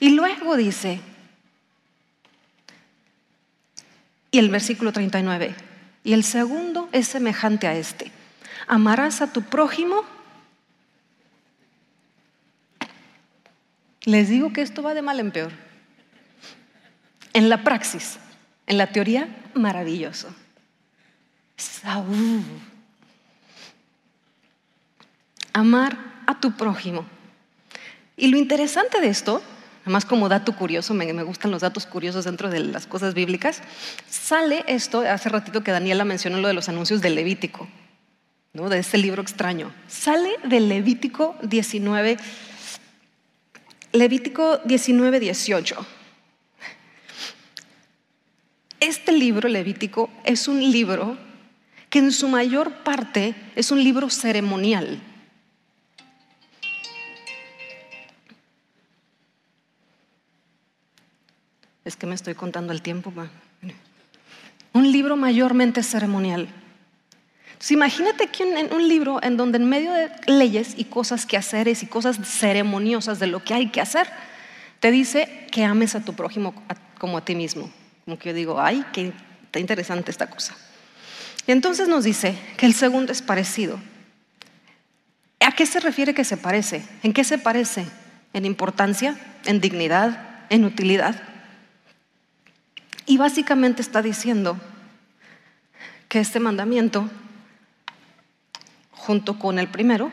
[0.00, 1.00] Y luego dice,
[4.30, 5.54] y el versículo 39,
[6.04, 8.10] y el segundo es semejante a este.
[8.66, 10.04] Amarás a tu prójimo.
[14.04, 15.52] Les digo que esto va de mal en peor.
[17.34, 18.18] En la praxis,
[18.68, 20.28] en la teoría, maravilloso.
[21.56, 22.44] Saúl.
[25.52, 27.04] Amar a tu prójimo.
[28.16, 29.42] Y lo interesante de esto
[29.88, 33.62] Además, como dato curioso, me, gustan los datos curiosos dentro de las cosas bíblicas,
[34.06, 37.66] sale esto, hace ratito que Daniela mencionó lo de los anuncios del Levítico,
[38.52, 38.68] ¿no?
[38.68, 39.72] de este libro extraño.
[39.88, 42.18] Sale del Levítico 19,
[43.92, 45.86] Levítico 19, 18.
[48.80, 51.16] Este libro, Levítico, es un libro
[51.90, 55.00] que en su mayor parte es un libro ceremonial.
[61.84, 63.12] Es que me estoy contando el tiempo.
[64.74, 66.48] Un libro mayormente ceremonial.
[67.70, 71.82] imagínate que en un libro en donde en medio de leyes y cosas que haceres
[71.82, 74.06] y cosas ceremoniosas de lo que hay que hacer,
[74.80, 76.54] te dice que ames a tu prójimo
[76.98, 77.72] como a ti mismo.
[78.08, 79.12] Como que yo digo, ay, qué
[79.58, 80.56] interesante esta cosa.
[81.46, 83.78] Y entonces nos dice que el segundo es parecido.
[85.40, 86.82] ¿A qué se refiere que se parece?
[87.02, 87.84] ¿En qué se parece?
[88.32, 89.14] ¿En importancia?
[89.44, 90.46] ¿En dignidad?
[90.48, 91.22] ¿En utilidad?
[93.04, 94.58] Y básicamente está diciendo
[96.08, 97.10] que este mandamiento,
[98.90, 100.10] junto con el primero,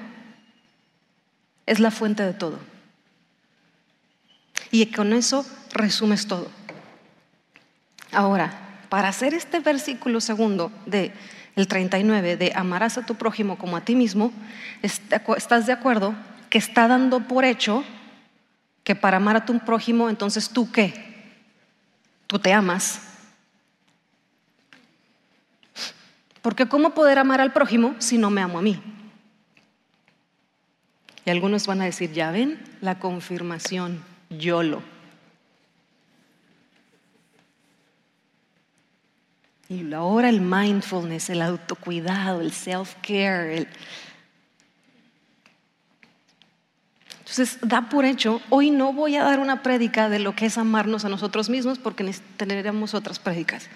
[1.65, 2.59] es la fuente de todo.
[4.69, 6.51] Y con eso resumes todo.
[8.11, 8.53] Ahora,
[8.89, 11.11] para hacer este versículo segundo de
[11.55, 14.31] el 39 de amarás a tu prójimo como a ti mismo,
[14.81, 16.13] ¿estás de acuerdo
[16.49, 17.83] que está dando por hecho
[18.83, 20.93] que para amar a tu prójimo, entonces tú qué?
[22.27, 23.01] Tú te amas.
[26.41, 28.79] Porque ¿cómo poder amar al prójimo si no me amo a mí?
[31.25, 34.83] Y algunos van a decir, ya ven, la confirmación, yo lo.
[39.67, 43.67] Y ahora el mindfulness, el autocuidado, el self-care.
[47.19, 50.57] Entonces, da por hecho, hoy no voy a dar una prédica de lo que es
[50.59, 53.67] amarnos a nosotros mismos porque tendremos otras prédicas.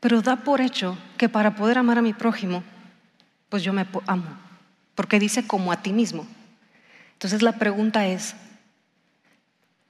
[0.00, 2.62] Pero da por hecho que para poder amar a mi prójimo,
[3.50, 4.38] pues yo me amo.
[4.94, 6.26] Porque dice como a ti mismo.
[7.12, 8.34] Entonces la pregunta es,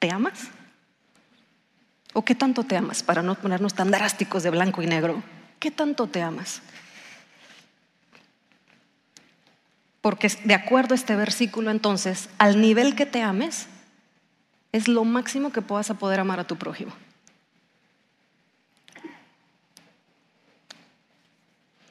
[0.01, 0.48] ¿te amas?
[2.19, 3.05] ¿O qué tanto te amas?
[3.05, 5.23] Para no ponernos tan drásticos de blanco y negro.
[5.61, 6.61] ¿Qué tanto te amas?
[10.01, 13.69] Porque de acuerdo a este versículo, entonces, al nivel que te ames,
[14.73, 16.93] es lo máximo que puedas poder amar a tu prójimo.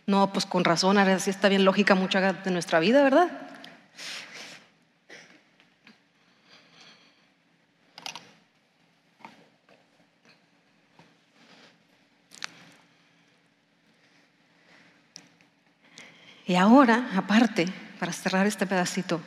[0.08, 3.30] No, pues con razón, ahora sí está bien lógica mucha de nuestra vida, ¿verdad?
[16.48, 17.68] Y ahora, aparte,
[18.00, 19.20] para cerrar este pedacito,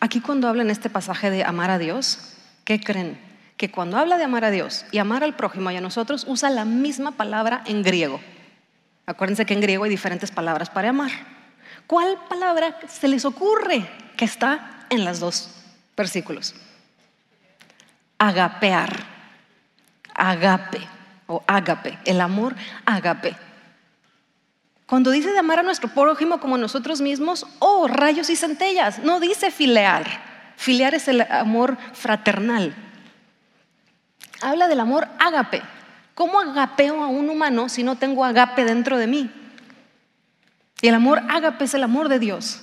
[0.00, 3.20] aquí cuando habla en este pasaje de amar a Dios, ¿qué creen?
[3.56, 6.50] Que cuando habla de amar a Dios y amar al prójimo y a nosotros, usa
[6.50, 8.20] la misma palabra en griego.
[9.06, 11.12] Acuérdense que en griego hay diferentes palabras para amar.
[11.86, 15.48] ¿Cuál palabra se les ocurre que está en los dos
[15.96, 16.56] versículos?
[18.18, 19.04] Agapear,
[20.12, 20.80] agape
[21.28, 23.43] o agape, el amor agape.
[24.94, 29.18] Cuando dice de amar a nuestro prójimo como nosotros mismos, oh, rayos y centellas, no
[29.18, 30.06] dice filear.
[30.56, 32.72] Filear es el amor fraternal.
[34.40, 35.62] Habla del amor ágape.
[36.14, 39.32] ¿Cómo agapeo a un humano si no tengo agape dentro de mí?
[40.80, 42.60] Y el amor ágape es el amor de Dios,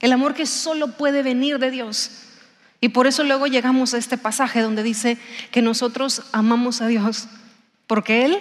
[0.00, 2.10] el amor que solo puede venir de Dios.
[2.82, 5.16] Y por eso luego llegamos a este pasaje donde dice
[5.50, 7.26] que nosotros amamos a Dios,
[7.86, 8.38] porque Él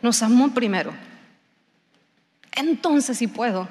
[0.00, 0.94] nos amó primero
[2.54, 3.68] entonces sí puedo.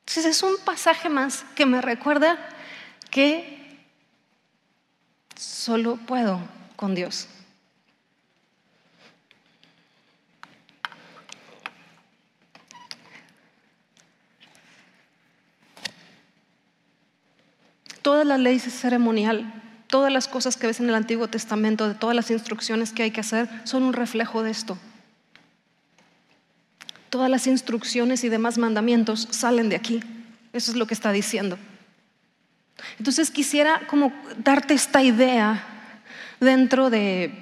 [0.00, 2.38] Entonces es un pasaje más que me recuerda
[3.10, 3.78] que
[5.36, 6.40] solo puedo
[6.76, 7.28] con Dios.
[18.02, 19.52] Toda la ley ceremonial,
[19.86, 23.10] todas las cosas que ves en el Antiguo Testamento, de todas las instrucciones que hay
[23.10, 24.78] que hacer, son un reflejo de esto.
[27.10, 30.00] Todas las instrucciones y demás mandamientos salen de aquí.
[30.52, 31.58] Eso es lo que está diciendo.
[32.98, 35.64] Entonces quisiera como darte esta idea
[36.40, 37.32] dentro de,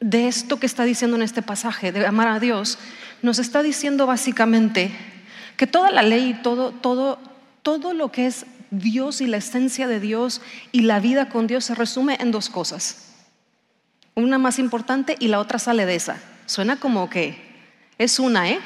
[0.00, 2.78] de esto que está diciendo en este pasaje, de amar a Dios.
[3.22, 4.92] Nos está diciendo básicamente
[5.56, 7.18] que toda la ley, todo, todo,
[7.62, 10.40] todo lo que es Dios y la esencia de Dios
[10.72, 13.14] y la vida con Dios se resume en dos cosas.
[14.14, 16.18] Una más importante y la otra sale de esa.
[16.46, 17.47] Suena como que
[17.98, 18.60] es una, ¿eh?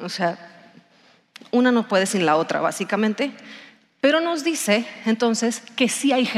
[0.00, 0.38] O sea,
[1.50, 3.32] una no puede sin la otra, básicamente.
[4.00, 6.28] Pero nos dice entonces que sí hay,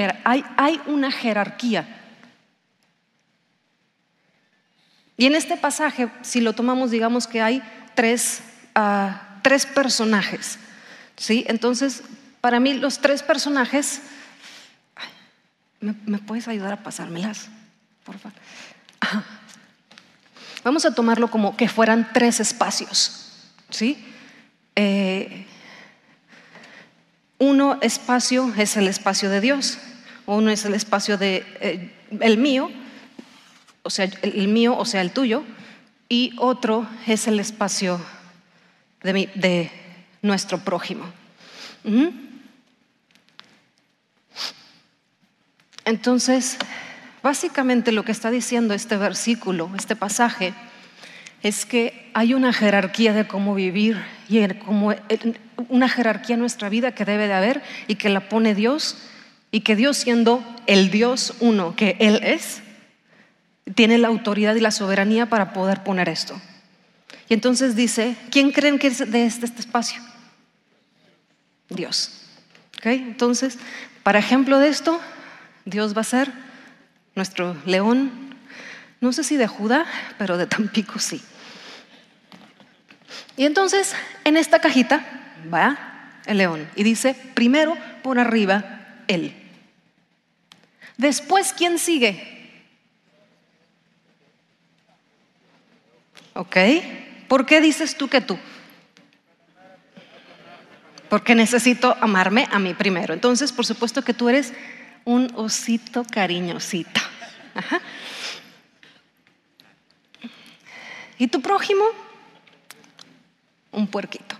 [0.86, 1.86] una jerarquía.
[5.16, 7.62] Y en este pasaje, si lo tomamos, digamos que hay
[7.94, 8.42] tres,
[8.74, 9.40] ah,
[9.74, 10.58] personajes.
[11.16, 11.44] ¿sí?
[11.48, 12.02] Entonces,
[12.40, 14.00] para mí los tres personajes,
[15.80, 17.48] ¿me, puedes ayudar a pasármelas?
[18.04, 18.38] Por favor.
[20.66, 23.30] Vamos a tomarlo como que fueran tres espacios.
[23.70, 24.04] ¿sí?
[24.74, 25.46] Eh,
[27.38, 29.78] uno espacio es el espacio de Dios,
[30.26, 32.68] uno es el espacio de eh, el mío,
[33.84, 35.44] o sea, el mío, o sea, el tuyo,
[36.08, 38.04] y otro es el espacio
[39.04, 39.70] de, de
[40.20, 41.04] nuestro prójimo.
[45.84, 46.58] Entonces,
[47.26, 50.54] básicamente lo que está diciendo este versículo, este pasaje,
[51.42, 54.94] es que hay una jerarquía de cómo vivir y como
[55.68, 58.96] una jerarquía en nuestra vida que debe de haber y que la pone Dios
[59.50, 62.62] y que Dios siendo el Dios uno que Él es,
[63.74, 66.40] tiene la autoridad y la soberanía para poder poner esto.
[67.28, 70.00] Y entonces dice, ¿quién creen que es de este, este espacio?
[71.68, 72.22] Dios.
[72.84, 73.58] Entonces,
[74.04, 75.00] para ejemplo de esto,
[75.64, 76.45] Dios va a ser
[77.16, 78.36] nuestro león,
[79.00, 79.86] no sé si de Judá,
[80.18, 81.20] pero de Tampico sí.
[83.36, 83.94] Y entonces,
[84.24, 85.04] en esta cajita
[85.52, 89.34] va el león y dice, primero por arriba, él.
[90.98, 92.34] Después, ¿quién sigue?
[96.34, 96.56] ¿Ok?
[97.28, 98.38] ¿Por qué dices tú que tú?
[101.08, 103.14] Porque necesito amarme a mí primero.
[103.14, 104.52] Entonces, por supuesto que tú eres
[105.06, 107.00] un osito cariñosito.
[111.18, 111.84] ¿Y tu prójimo?
[113.72, 114.36] Un puerquito.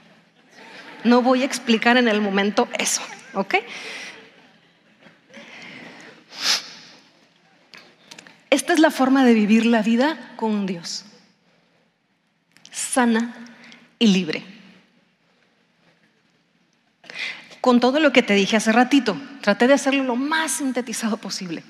[1.04, 3.00] No voy a explicar en el momento eso,
[3.32, 3.54] ¿ok?
[8.50, 11.06] Esta es la forma de vivir la vida con Dios
[12.96, 13.34] sana
[13.98, 14.55] y libre.
[17.66, 21.64] Con todo lo que te dije hace ratito, traté de hacerlo lo más sintetizado posible,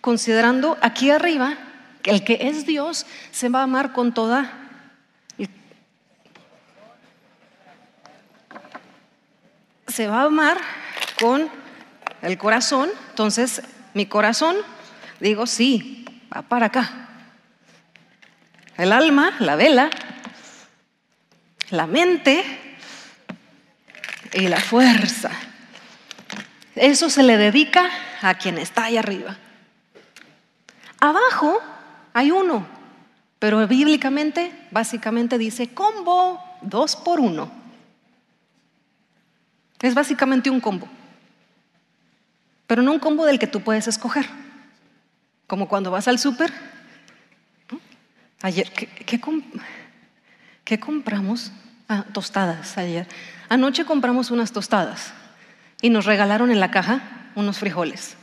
[0.00, 1.54] considerando aquí arriba
[2.00, 4.50] que el que es Dios se va a amar con toda
[9.86, 10.56] se va a amar
[11.20, 11.50] con
[12.22, 13.60] el corazón, entonces
[13.92, 14.56] mi corazón,
[15.20, 17.10] digo, sí, va para acá.
[18.78, 19.90] El alma, la vela,
[21.68, 22.67] la mente
[24.32, 25.30] y la fuerza.
[26.74, 27.88] Eso se le dedica
[28.22, 29.36] a quien está ahí arriba.
[31.00, 31.60] Abajo
[32.12, 32.66] hay uno,
[33.38, 37.50] pero bíblicamente, básicamente dice combo, dos por uno.
[39.80, 40.88] Es básicamente un combo,
[42.66, 44.26] pero no un combo del que tú puedes escoger.
[45.46, 46.52] Como cuando vas al súper.
[48.42, 49.20] Ayer, ¿qué, qué,
[50.64, 51.50] ¿Qué compramos?
[51.88, 53.06] Ah, tostadas ayer.
[53.48, 55.12] Anoche compramos unas tostadas
[55.80, 57.00] y nos regalaron en la caja
[57.34, 58.16] unos frijoles.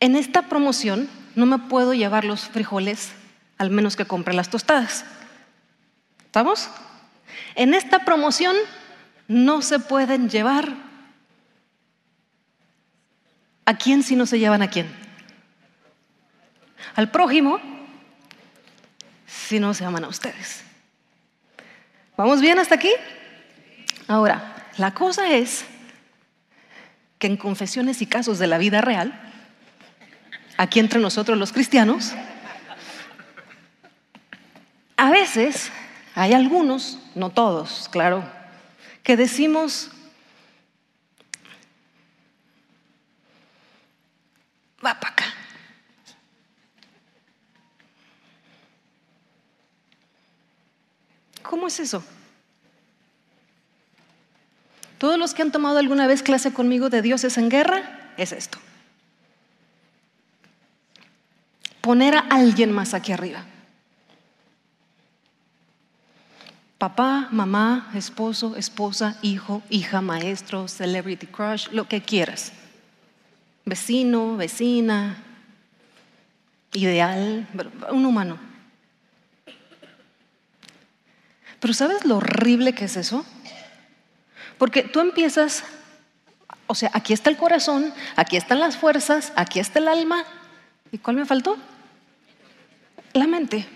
[0.00, 3.12] En esta promoción no me puedo llevar los frijoles
[3.58, 5.04] al menos que compre las tostadas.
[6.24, 6.68] ¿Estamos?
[7.54, 8.56] En esta promoción
[9.28, 10.74] no se pueden llevar.
[13.66, 14.90] ¿A quién si no se llevan a quién?
[16.96, 17.60] Al prójimo
[19.26, 20.69] si no se aman a ustedes.
[22.20, 22.90] ¿Vamos bien hasta aquí?
[24.06, 25.64] Ahora, la cosa es
[27.18, 29.18] que en confesiones y casos de la vida real,
[30.58, 32.12] aquí entre nosotros los cristianos,
[34.98, 35.72] a veces
[36.14, 38.22] hay algunos, no todos, claro,
[39.02, 39.90] que decimos,
[44.84, 45.24] va para acá.
[51.50, 52.02] ¿Cómo es eso?
[54.98, 58.58] Todos los que han tomado alguna vez clase conmigo de dioses en guerra, es esto.
[61.80, 63.44] Poner a alguien más aquí arriba.
[66.76, 72.52] Papá, mamá, esposo, esposa, hijo, hija, maestro, celebrity crush, lo que quieras.
[73.64, 75.16] Vecino, vecina,
[76.72, 77.46] ideal,
[77.90, 78.49] un humano.
[81.60, 83.24] Pero ¿sabes lo horrible que es eso?
[84.58, 85.62] Porque tú empiezas,
[86.66, 90.24] o sea, aquí está el corazón, aquí están las fuerzas, aquí está el alma.
[90.90, 91.56] ¿Y cuál me faltó?
[93.12, 93.66] La mente.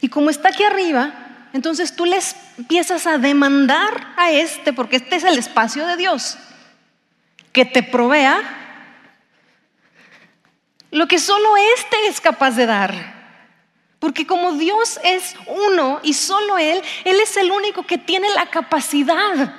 [0.00, 1.12] Y como está aquí arriba,
[1.52, 6.38] entonces tú les empiezas a demandar a este, porque este es el espacio de Dios,
[7.52, 8.58] que te provea
[10.90, 13.21] lo que solo este es capaz de dar.
[14.02, 18.46] Porque como Dios es uno y solo Él, Él es el único que tiene la
[18.46, 19.54] capacidad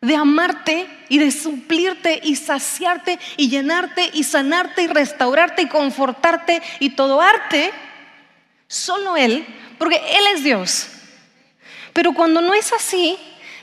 [0.00, 6.60] de amarte y de suplirte y saciarte y llenarte y sanarte y restaurarte y confortarte
[6.80, 7.70] y todo arte.
[8.66, 9.46] Solo Él,
[9.78, 10.88] porque Él es Dios.
[11.92, 13.16] Pero cuando no es así,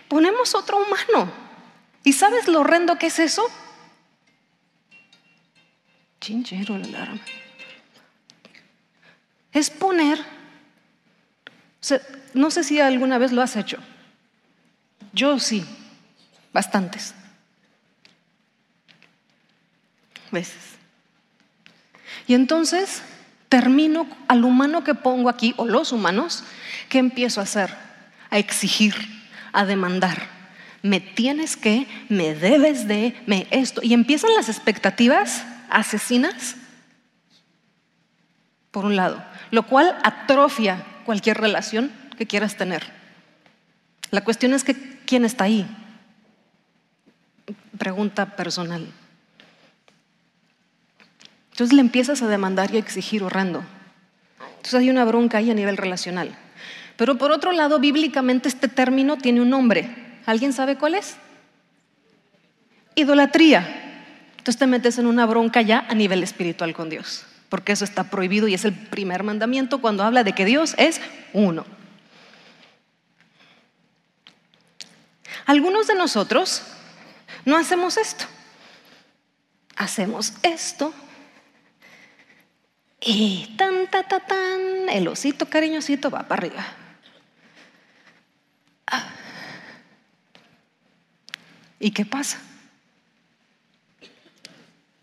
[0.07, 1.29] ponemos otro humano.
[2.05, 3.45] ¿Y sabes lo horrendo que es eso?
[6.21, 7.19] Chinchero la alarma.
[9.51, 10.19] Es poner,
[12.33, 13.77] no sé si alguna vez lo has hecho.
[15.13, 15.65] Yo sí,
[16.53, 17.13] bastantes
[20.31, 20.77] veces.
[22.27, 23.01] Y entonces
[23.47, 26.43] termino al humano que pongo aquí, o los humanos,
[26.87, 27.75] ¿qué empiezo a hacer?
[28.29, 28.95] A exigir,
[29.51, 30.27] a demandar.
[30.81, 33.81] Me tienes que, me debes de, me esto.
[33.83, 36.55] Y empiezan las expectativas asesinas,
[38.71, 42.83] por un lado, lo cual atrofia cualquier relación que quieras tener.
[44.11, 44.75] La cuestión es que,
[45.05, 45.67] ¿quién está ahí?
[47.77, 48.87] Pregunta personal.
[51.51, 53.63] Entonces le empiezas a demandar y a exigir horrendo.
[54.39, 56.35] Entonces hay una bronca ahí a nivel relacional.
[56.95, 59.89] Pero por otro lado, bíblicamente este término tiene un nombre.
[60.25, 61.15] ¿Alguien sabe cuál es?
[62.95, 63.89] Idolatría.
[64.37, 68.05] Entonces te metes en una bronca ya a nivel espiritual con Dios, porque eso está
[68.05, 71.01] prohibido y es el primer mandamiento cuando habla de que Dios es
[71.33, 71.65] uno.
[75.45, 76.61] Algunos de nosotros
[77.45, 78.25] no hacemos esto.
[79.75, 80.93] Hacemos esto
[83.01, 86.65] y tan, ta, ta, tan, el osito cariñosito va para arriba.
[88.87, 89.09] Ah.
[91.79, 92.39] ¿Y qué pasa?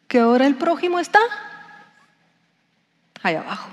[0.09, 1.21] que ahora el prójimo está
[3.27, 3.71] ahí abajo.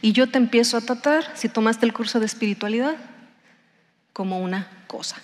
[0.00, 2.96] Y yo te empiezo a tratar, si tomaste el curso de espiritualidad,
[4.12, 5.16] como una cosa.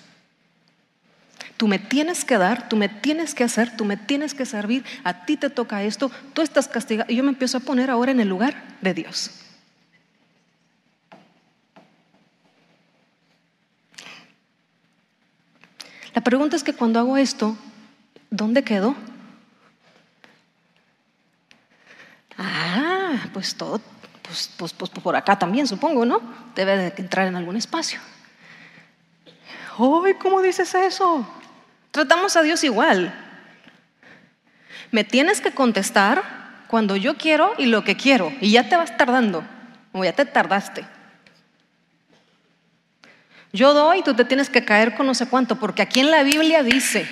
[1.56, 4.84] Tú me tienes que dar, tú me tienes que hacer, tú me tienes que servir,
[5.04, 7.10] a ti te toca esto, tú estás castigado.
[7.10, 9.30] Y yo me empiezo a poner ahora en el lugar de Dios.
[16.14, 17.56] La pregunta es que cuando hago esto,
[18.34, 18.96] ¿Dónde quedó?
[22.36, 23.80] Ah, pues todo,
[24.22, 26.20] pues, pues, pues, por acá también, supongo, ¿no?
[26.54, 28.00] Debe de entrar en algún espacio.
[29.78, 31.26] ¡Ay, cómo dices eso!
[31.90, 33.14] Tratamos a Dios igual.
[34.90, 36.22] Me tienes que contestar
[36.68, 39.44] cuando yo quiero y lo que quiero, y ya te vas tardando,
[39.92, 40.84] o ya te tardaste.
[43.52, 46.24] Yo doy, tú te tienes que caer con no sé cuánto, porque aquí en la
[46.24, 47.08] Biblia dice,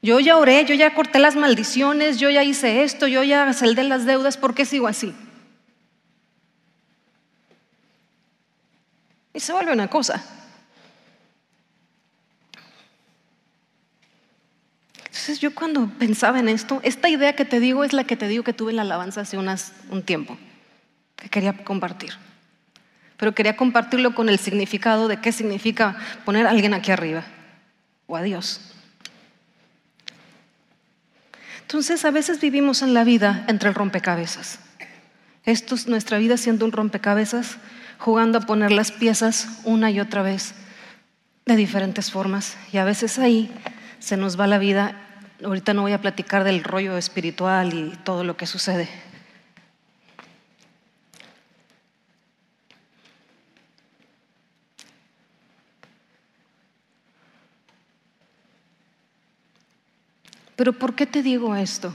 [0.00, 3.82] Yo ya oré, yo ya corté las maldiciones, yo ya hice esto, yo ya saldé
[3.82, 5.12] las deudas, ¿por qué sigo así?
[9.34, 10.24] Y se vuelve una cosa.
[14.96, 18.28] Entonces yo cuando pensaba en esto, esta idea que te digo es la que te
[18.28, 20.38] digo que tuve en la alabanza hace un tiempo,
[21.16, 22.12] que quería compartir.
[23.16, 27.24] Pero quería compartirlo con el significado de qué significa poner a alguien aquí arriba
[28.06, 28.60] o a Dios.
[31.68, 34.58] Entonces a veces vivimos en la vida entre el rompecabezas.
[35.44, 37.58] Esto es nuestra vida siendo un rompecabezas,
[37.98, 40.54] jugando a poner las piezas una y otra vez
[41.44, 42.56] de diferentes formas.
[42.72, 43.52] Y a veces ahí
[43.98, 44.96] se nos va la vida.
[45.44, 48.88] Ahorita no voy a platicar del rollo espiritual y todo lo que sucede.
[60.58, 61.94] Pero ¿por qué te digo esto?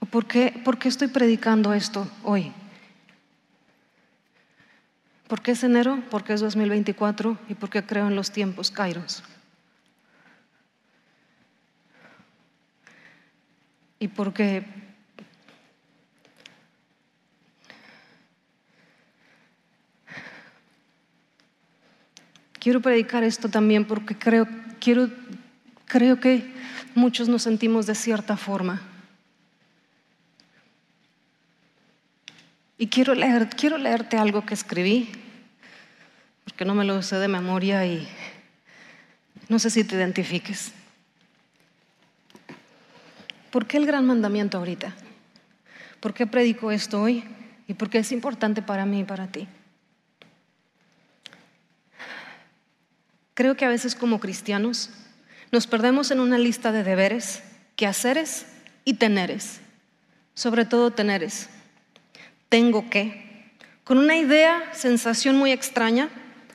[0.00, 2.50] ¿O por qué, por qué estoy predicando esto hoy?
[5.28, 6.02] ¿Por qué es enero?
[6.08, 9.22] Porque es 2024 y porque creo en los tiempos Kairos.
[13.98, 14.64] Y porque
[22.58, 24.48] quiero predicar esto también porque creo,
[24.80, 25.10] quiero,
[25.84, 26.56] creo que
[26.96, 28.80] muchos nos sentimos de cierta forma.
[32.78, 35.10] Y quiero, leer, quiero leerte algo que escribí,
[36.44, 38.08] porque no me lo sé de memoria y
[39.48, 40.72] no sé si te identifiques.
[43.50, 44.94] ¿Por qué el gran mandamiento ahorita?
[46.00, 47.24] ¿Por qué predico esto hoy?
[47.68, 49.46] ¿Y por qué es importante para mí y para ti?
[53.34, 54.90] Creo que a veces como cristianos
[55.52, 57.42] nos perdemos en una lista de deberes,
[57.76, 58.46] quehaceres
[58.84, 59.60] y teneres,
[60.34, 61.48] sobre todo teneres.
[62.48, 63.52] Tengo que,
[63.84, 66.08] con una idea, sensación muy extraña,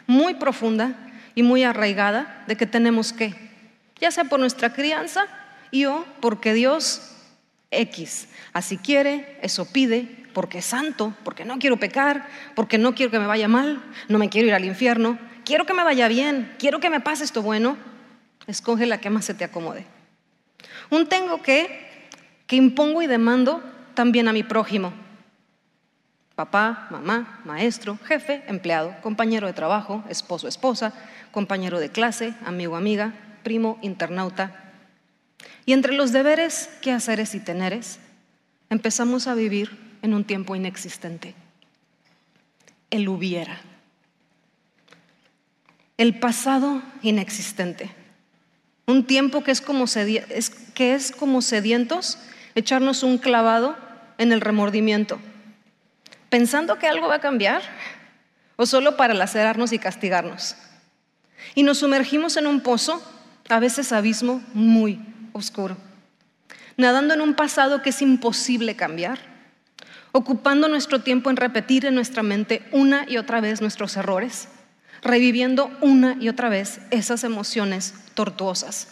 [0.08, 0.96] muy profunda
[1.36, 3.34] y muy arraigada de que tenemos que,
[4.00, 5.26] ya sea por nuestra crianza
[5.72, 7.16] y o porque Dios
[7.72, 13.12] X, así quiere, eso pide, porque es santo, porque no quiero pecar, porque no quiero
[13.12, 16.54] que me vaya mal, no me quiero ir al infierno, quiero que me vaya bien,
[16.60, 17.78] quiero que me pase esto bueno,
[18.48, 19.86] escoge la que más se te acomode.
[20.90, 21.92] Un tengo que
[22.52, 23.64] que impongo y demando
[23.94, 24.92] también a mi prójimo.
[26.36, 30.94] Papá, mamá, maestro, jefe, empleado, compañero de trabajo, esposo, esposa,
[31.32, 33.14] compañero de clase, amigo, amiga,
[33.44, 34.74] primo, internauta.
[35.66, 38.00] Y entre los deberes, quehaceres y teneres,
[38.70, 41.36] empezamos a vivir en un tiempo inexistente.
[42.90, 43.62] El hubiera.
[45.96, 48.01] El pasado inexistente.
[48.92, 49.86] Un tiempo que es como,
[50.74, 52.18] que es como sedientos,
[52.56, 53.78] echarnos un clavado
[54.18, 55.18] en el remordimiento,
[56.30, 57.62] pensando que algo va a cambiar
[58.58, 60.58] o solo para lacerarnos y castigarnos.
[61.56, 63.02] Y nos sumergimos en un pozo,
[63.48, 65.00] a veces abismo muy
[65.32, 65.78] oscuro,
[66.76, 69.20] nadando en un pasado que es imposible cambiar,
[70.12, 74.50] ocupando nuestro tiempo en repetir en nuestra mente una y otra vez nuestros errores,
[75.02, 78.88] reviviendo una y otra vez esas emociones tortuosas.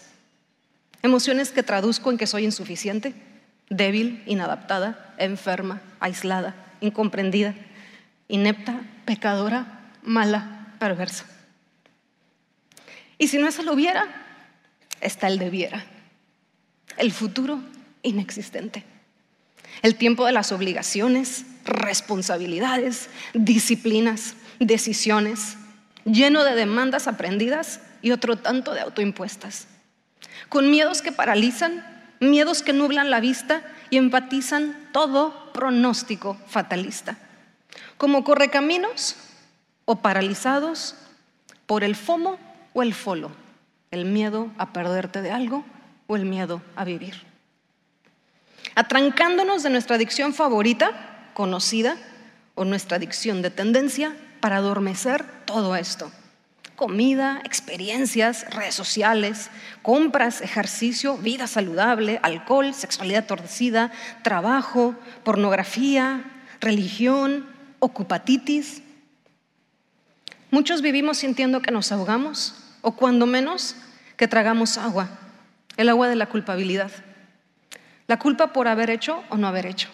[1.02, 3.14] Emociones que traduzco en que soy insuficiente,
[3.70, 7.56] débil, inadaptada, enferma, aislada, incomprendida,
[8.28, 11.26] inepta, pecadora, mala, perversa.
[13.18, 14.08] Y si no eso lo hubiera,
[15.02, 15.86] está el debiera,
[16.98, 17.62] el futuro
[18.02, 18.84] inexistente,
[19.82, 25.58] el tiempo de las obligaciones, responsabilidades, disciplinas, decisiones,
[26.06, 29.68] lleno de demandas aprendidas y otro tanto de autoimpuestas,
[30.50, 31.86] con miedos que paralizan,
[32.20, 37.18] miedos que nublan la vista y empatizan todo pronóstico fatalista,
[37.98, 39.16] como correcaminos
[39.86, 40.96] o paralizados
[41.66, 42.38] por el FOMO
[42.74, 43.32] o el FOLO,
[43.92, 45.66] el miedo a perderte de algo
[46.08, 47.24] o el miedo a vivir.
[48.76, 51.98] Atrancándonos de nuestra adicción favorita, conocida,
[52.56, 56.12] o nuestra adicción de tendencia para adormecer todo esto
[56.80, 59.50] comida, experiencias, redes sociales,
[59.82, 63.92] compras, ejercicio, vida saludable, alcohol, sexualidad torcida,
[64.24, 66.24] trabajo, pornografía,
[66.62, 67.46] religión,
[67.80, 68.82] ocupatitis.
[70.52, 73.76] Muchos vivimos sintiendo que nos ahogamos o cuando menos
[74.16, 75.10] que tragamos agua,
[75.76, 76.92] el agua de la culpabilidad.
[78.08, 79.90] La culpa por haber hecho o no haber hecho.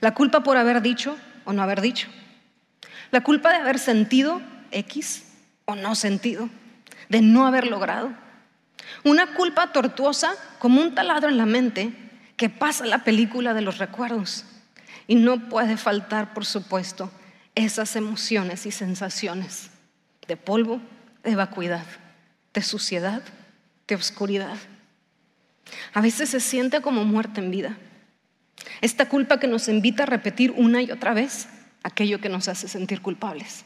[0.00, 2.08] La culpa por haber dicho o no haber dicho.
[3.10, 4.40] La culpa de haber sentido
[4.70, 5.26] X
[5.64, 6.48] o no sentido,
[7.08, 8.12] de no haber logrado.
[9.04, 11.92] Una culpa tortuosa como un taladro en la mente
[12.36, 14.44] que pasa la película de los recuerdos.
[15.06, 17.10] Y no puede faltar, por supuesto,
[17.54, 19.70] esas emociones y sensaciones
[20.26, 20.80] de polvo,
[21.22, 21.84] de vacuidad,
[22.54, 23.22] de suciedad,
[23.86, 24.56] de oscuridad.
[25.92, 27.76] A veces se siente como muerte en vida.
[28.80, 31.48] Esta culpa que nos invita a repetir una y otra vez
[31.82, 33.64] aquello que nos hace sentir culpables.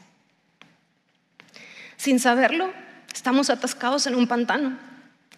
[1.97, 2.71] Sin saberlo,
[3.13, 4.77] estamos atascados en un pantano,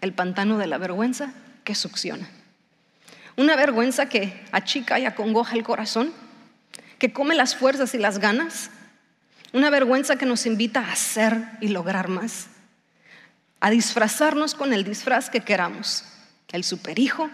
[0.02, 1.34] el pantano de la vergüenza
[1.64, 2.30] que succiona.
[3.38, 6.12] Una vergüenza que achica y acongoja el corazón,
[7.00, 8.70] que come las fuerzas y las ganas.
[9.54, 12.48] Una vergüenza que nos invita a hacer y lograr más,
[13.62, 16.04] a disfrazarnos con el disfraz que queramos,
[16.52, 17.30] el superhijo,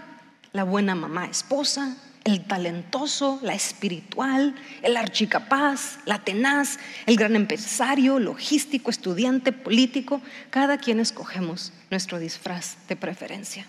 [0.54, 8.20] la buena mamá esposa, el talentoso, la espiritual, el archicapaz, la tenaz, el gran empresario,
[8.20, 10.22] logístico, estudiante, político.
[10.50, 13.68] Cada quien escogemos nuestro disfraz de preferencia.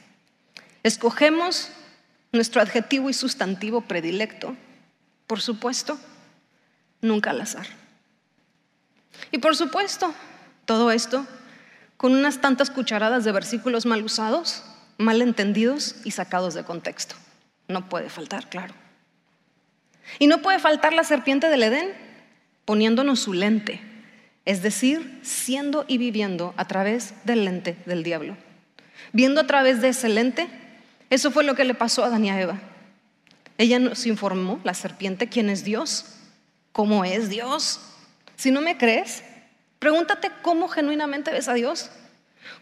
[0.82, 1.68] Escogemos
[2.32, 4.57] nuestro adjetivo y sustantivo predilecto,
[5.26, 5.98] por supuesto,
[7.02, 7.66] nunca al azar.
[9.32, 10.14] Y por supuesto,
[10.64, 11.26] todo esto
[11.98, 14.62] con unas tantas cucharadas de versículos mal usados,
[14.96, 17.16] mal entendidos y sacados de contexto.
[17.68, 18.74] No puede faltar, claro.
[20.18, 21.92] Y no puede faltar la serpiente del Edén
[22.64, 23.80] poniéndonos su lente,
[24.44, 28.36] es decir, siendo y viviendo a través del lente del diablo.
[29.12, 30.48] Viendo a través de ese lente,
[31.10, 32.58] eso fue lo que le pasó a Adán y a Eva.
[33.58, 36.16] Ella nos informó, la serpiente, quién es Dios,
[36.72, 37.80] cómo es Dios.
[38.36, 39.22] Si no me crees,
[39.78, 41.90] pregúntate cómo genuinamente ves a Dios.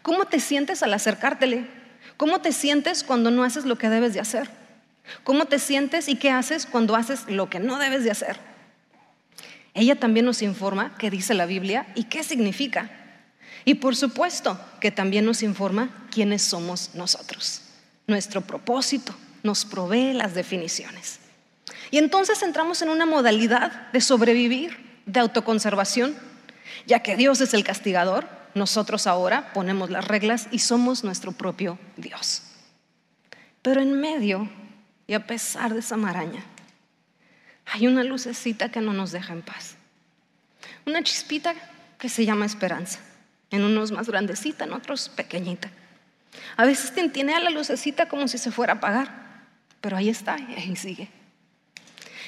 [0.01, 1.65] ¿Cómo te sientes al acercártele?
[2.17, 4.49] ¿Cómo te sientes cuando no haces lo que debes de hacer?
[5.23, 8.37] ¿Cómo te sientes y qué haces cuando haces lo que no debes de hacer?
[9.73, 12.89] Ella también nos informa qué dice la Biblia y qué significa.
[13.65, 17.61] Y por supuesto que también nos informa quiénes somos nosotros,
[18.07, 21.19] nuestro propósito, nos provee las definiciones.
[21.91, 26.15] Y entonces entramos en una modalidad de sobrevivir, de autoconservación,
[26.87, 31.77] ya que Dios es el castigador, nosotros ahora ponemos las reglas y somos nuestro propio
[31.97, 32.43] Dios.
[33.61, 34.49] Pero en medio
[35.07, 36.43] y a pesar de esa maraña,
[37.65, 39.75] hay una lucecita que no nos deja en paz.
[40.85, 41.53] Una chispita
[41.97, 42.99] que se llama esperanza.
[43.51, 45.69] En unos más grandecita, en otros pequeñita.
[46.57, 49.09] A veces tiene a la lucecita como si se fuera a apagar,
[49.81, 51.09] pero ahí está y ahí sigue.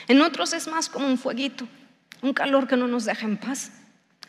[0.08, 1.68] En otros es más como un fueguito,
[2.22, 3.72] un calor que no nos deja en paz,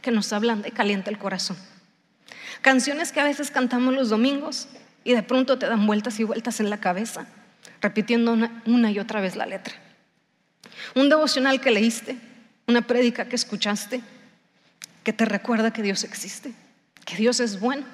[0.03, 1.57] que nos ablanda y calienta el corazón.
[2.62, 4.68] Canciones que a veces cantamos los domingos
[5.05, 7.26] y de pronto te dan vueltas y vueltas en la cabeza,
[7.81, 9.74] repitiendo una, y otra vez la letra.
[10.95, 12.16] Un devocional que leíste,
[12.66, 14.01] una prédica que escuchaste,
[15.05, 16.53] que te recuerda que Dios existe,
[17.05, 17.85] que Dios es bueno,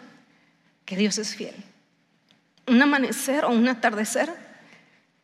[0.84, 1.54] que Dios es fiel.
[2.66, 4.32] Un amanecer o un atardecer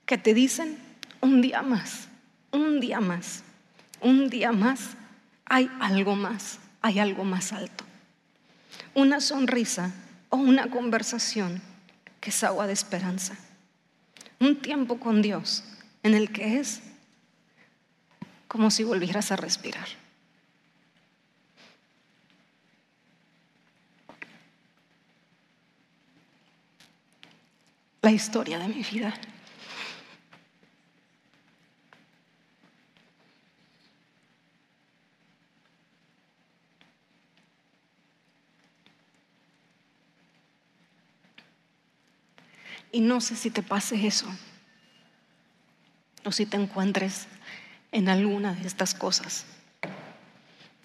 [0.07, 0.79] que te dicen
[1.21, 2.09] un día más,
[2.53, 3.43] un día más,
[4.01, 4.91] un día más,
[5.45, 7.85] hay algo más, hay algo más alto.
[8.95, 9.93] Una sonrisa
[10.29, 11.61] o una conversación
[12.21, 13.37] que es agua de esperanza.
[14.41, 15.63] Un tiempo con Dios
[16.03, 16.83] en el que es
[18.49, 19.87] como si volvieras a respirar.
[28.03, 29.15] La historia de mi vida.
[42.93, 44.27] Y no sé si te pase eso
[46.25, 47.27] o si te encuentres
[47.93, 49.47] en alguna de estas cosas,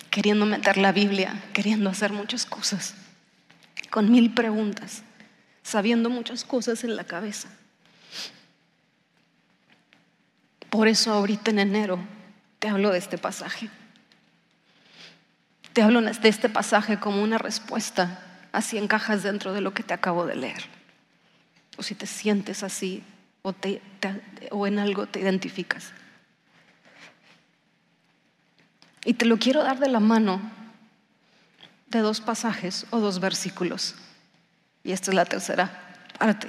[0.10, 2.96] queriendo meter la Biblia, queriendo hacer muchas cosas,
[3.90, 5.04] con mil preguntas,
[5.62, 7.50] sabiendo muchas cosas en la cabeza.
[10.70, 12.00] Por eso ahorita en enero
[12.60, 13.70] te hablo de este pasaje.
[15.74, 19.94] Te hablo de este pasaje como una respuesta, así encajas dentro de lo que te
[19.94, 20.75] acabo de leer
[21.78, 23.04] o si te sientes así
[23.42, 23.54] o,
[24.52, 25.92] o en algo te identificas.
[29.04, 30.42] Y te lo quiero dar de la mano
[31.88, 33.96] de dos pasajes o dos versículos.
[34.84, 36.48] Y esta es la tercera parte.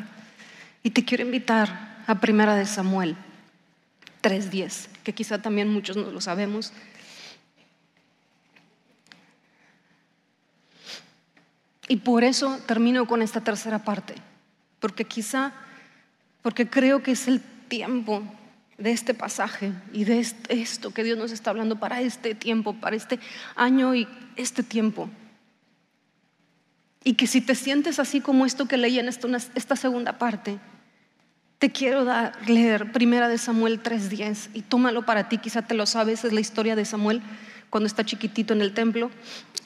[0.82, 3.16] Y te quiero invitar a Primera de Samuel
[4.22, 6.72] 3.10, que quizá también muchos no lo sabemos.
[11.88, 14.14] Y por eso termino con esta tercera parte
[14.80, 15.52] porque quizá,
[16.42, 18.22] porque creo que es el tiempo
[18.78, 22.96] de este pasaje y de esto que Dios nos está hablando para este tiempo, para
[22.96, 23.18] este
[23.54, 24.06] año y
[24.36, 25.08] este tiempo.
[27.02, 30.58] Y que si te sientes así como esto que leí en esta, segunda parte,
[31.58, 35.86] te quiero dar, leer Primera de Samuel 3:10 y tómalo para ti, quizá te lo
[35.86, 37.22] sabes, es la historia de Samuel
[37.70, 39.10] cuando está chiquitito en el templo.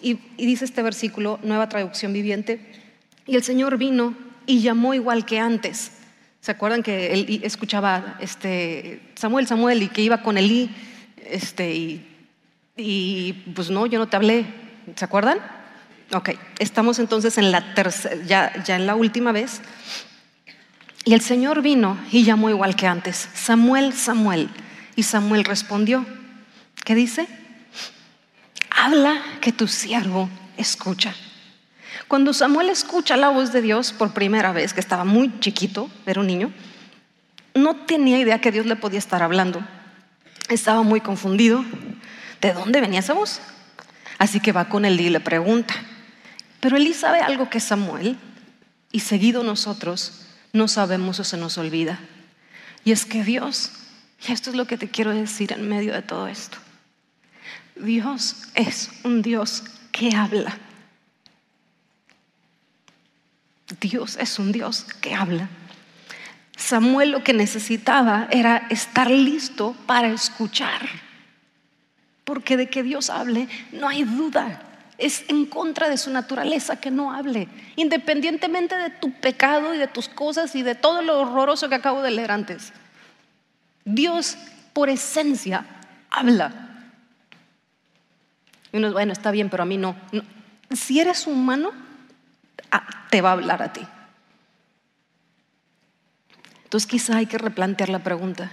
[0.02, 2.60] Y dice este versículo, nueva traducción viviente,
[3.26, 4.14] y el Señor vino
[4.46, 5.92] y llamó igual que antes.
[6.40, 10.70] ¿Se acuerdan que él escuchaba este, Samuel, Samuel y que iba con Elí?
[11.16, 12.06] Este, y,
[12.76, 14.46] y pues no, yo no te hablé.
[14.96, 15.38] ¿Se acuerdan?
[16.12, 19.60] Ok, estamos entonces en la tercera, ya, ya en la última vez.
[21.04, 24.48] Y el Señor vino y llamó igual que antes, Samuel, Samuel.
[24.96, 26.04] Y Samuel respondió,
[26.84, 27.28] ¿qué dice?
[28.70, 31.14] Habla que tu siervo escucha.
[32.08, 36.20] Cuando Samuel escucha la voz de Dios por primera vez, que estaba muy chiquito, era
[36.20, 36.52] un niño,
[37.54, 39.64] no tenía idea que Dios le podía estar hablando.
[40.48, 41.64] Estaba muy confundido.
[42.40, 43.40] ¿De dónde venía esa voz?
[44.18, 45.74] Así que va con Elí y le pregunta.
[46.60, 48.16] Pero Elí sabe algo que Samuel,
[48.92, 51.98] y seguido nosotros, no sabemos o se nos olvida.
[52.84, 53.72] Y es que Dios,
[54.26, 56.58] y esto es lo que te quiero decir en medio de todo esto,
[57.76, 60.58] Dios es un Dios que habla.
[63.78, 65.48] Dios es un Dios que habla.
[66.56, 70.80] Samuel lo que necesitaba era estar listo para escuchar.
[72.24, 74.62] Porque de que Dios hable, no hay duda.
[74.98, 77.48] Es en contra de su naturaleza que no hable.
[77.76, 82.02] Independientemente de tu pecado y de tus cosas y de todo lo horroroso que acabo
[82.02, 82.72] de leer antes.
[83.84, 84.36] Dios,
[84.74, 85.64] por esencia,
[86.10, 86.52] habla.
[88.72, 89.96] Y uno, bueno, está bien, pero a mí no.
[90.70, 91.72] Si eres humano,
[93.10, 93.86] te va a hablar a ti.
[96.64, 98.50] Entonces quizá hay que replantear la pregunta.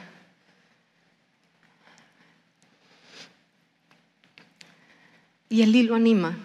[5.50, 6.36] Y el lo anima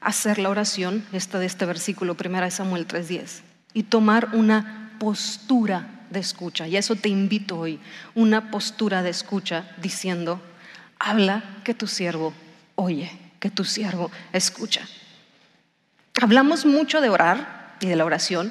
[0.00, 4.92] a hacer la oración, esta de este versículo, primera de Samuel 3:10, y tomar una
[5.00, 6.68] postura de escucha.
[6.68, 7.80] Y a eso te invito hoy,
[8.14, 10.40] una postura de escucha diciendo,
[10.98, 12.32] habla que tu siervo
[12.76, 13.10] oye,
[13.40, 14.86] que tu siervo escucha.
[16.20, 18.50] Hablamos mucho de orar y de la oración,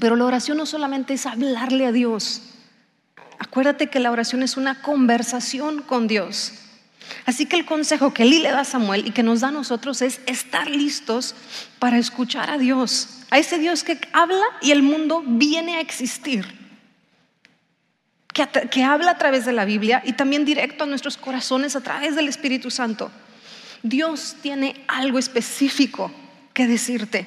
[0.00, 2.42] pero la oración no solamente es hablarle a Dios.
[3.38, 6.54] Acuérdate que la oración es una conversación con Dios.
[7.26, 9.52] Así que el consejo que Eli le da a Samuel y que nos da a
[9.52, 11.34] nosotros es estar listos
[11.78, 16.46] para escuchar a Dios, a ese Dios que habla y el mundo viene a existir,
[18.32, 21.82] que, que habla a través de la Biblia y también directo a nuestros corazones a
[21.82, 23.10] través del Espíritu Santo.
[23.82, 26.10] Dios tiene algo específico
[26.66, 27.26] decirte.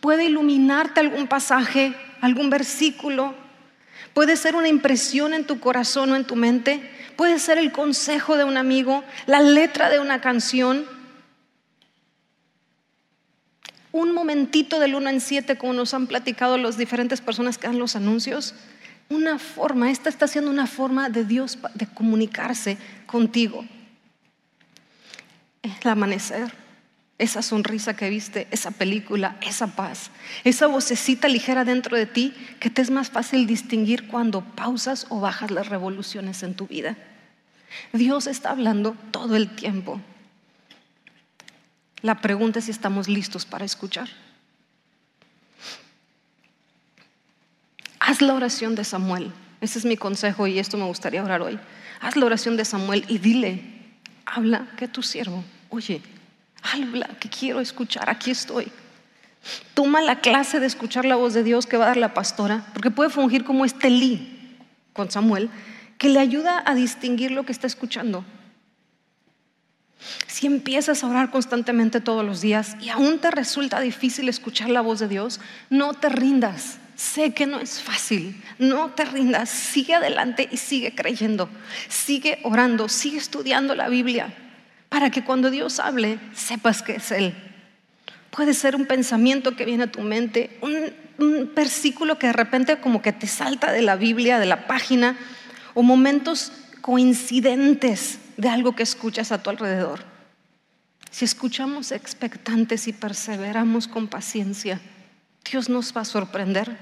[0.00, 3.34] Puede iluminarte algún pasaje, algún versículo,
[4.14, 8.36] puede ser una impresión en tu corazón o en tu mente, puede ser el consejo
[8.36, 10.86] de un amigo, la letra de una canción.
[13.92, 17.78] Un momentito del 1 en 7, como nos han platicado las diferentes personas que dan
[17.78, 18.54] los anuncios,
[19.08, 23.64] una forma, esta está siendo una forma de Dios de comunicarse contigo.
[25.62, 26.52] El amanecer,
[27.18, 30.10] esa sonrisa que viste, esa película, esa paz,
[30.42, 35.20] esa vocecita ligera dentro de ti que te es más fácil distinguir cuando pausas o
[35.20, 36.96] bajas las revoluciones en tu vida.
[37.92, 40.00] Dios está hablando todo el tiempo.
[42.02, 44.08] La pregunta es si estamos listos para escuchar.
[48.00, 49.32] Haz la oración de Samuel.
[49.60, 51.58] Ese es mi consejo y esto me gustaría orar hoy.
[52.00, 53.62] Haz la oración de Samuel y dile,
[54.26, 56.02] habla que tu siervo, oye,
[57.20, 58.70] que quiero escuchar, aquí estoy.
[59.74, 62.66] Toma la clase de escuchar la voz de Dios que va a dar la pastora,
[62.72, 64.58] porque puede fungir como este Lee
[64.92, 65.50] con Samuel,
[65.98, 68.24] que le ayuda a distinguir lo que está escuchando.
[70.26, 74.80] Si empiezas a orar constantemente todos los días y aún te resulta difícil escuchar la
[74.80, 75.40] voz de Dios,
[75.70, 76.78] no te rindas.
[76.94, 81.48] Sé que no es fácil, no te rindas, sigue adelante y sigue creyendo,
[81.88, 84.32] sigue orando, sigue estudiando la Biblia,
[84.94, 87.34] para que cuando Dios hable sepas que es Él.
[88.30, 90.72] Puede ser un pensamiento que viene a tu mente, un,
[91.18, 95.18] un versículo que de repente como que te salta de la Biblia, de la página,
[95.74, 100.04] o momentos coincidentes de algo que escuchas a tu alrededor.
[101.10, 104.80] Si escuchamos expectantes y perseveramos con paciencia,
[105.50, 106.78] Dios nos va a sorprender.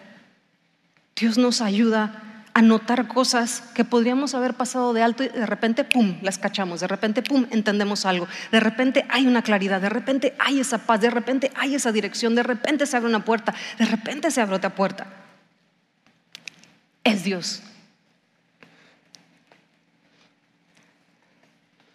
[1.16, 5.84] Dios nos ayuda a notar cosas que podríamos haber pasado de alto y de repente,
[5.84, 10.34] ¡pum!, las cachamos, de repente, ¡pum!, entendemos algo, de repente hay una claridad, de repente
[10.38, 13.86] hay esa paz, de repente hay esa dirección, de repente se abre una puerta, de
[13.86, 15.06] repente se abre otra puerta.
[17.04, 17.62] Es Dios.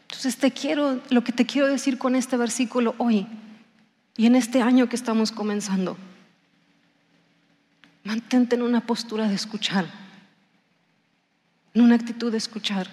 [0.03, 3.27] Entonces te quiero, lo que te quiero decir con este versículo hoy
[4.15, 5.95] y en este año que estamos comenzando,
[8.03, 9.85] mantente en una postura de escuchar,
[11.77, 12.87] en una actitud de escuchar.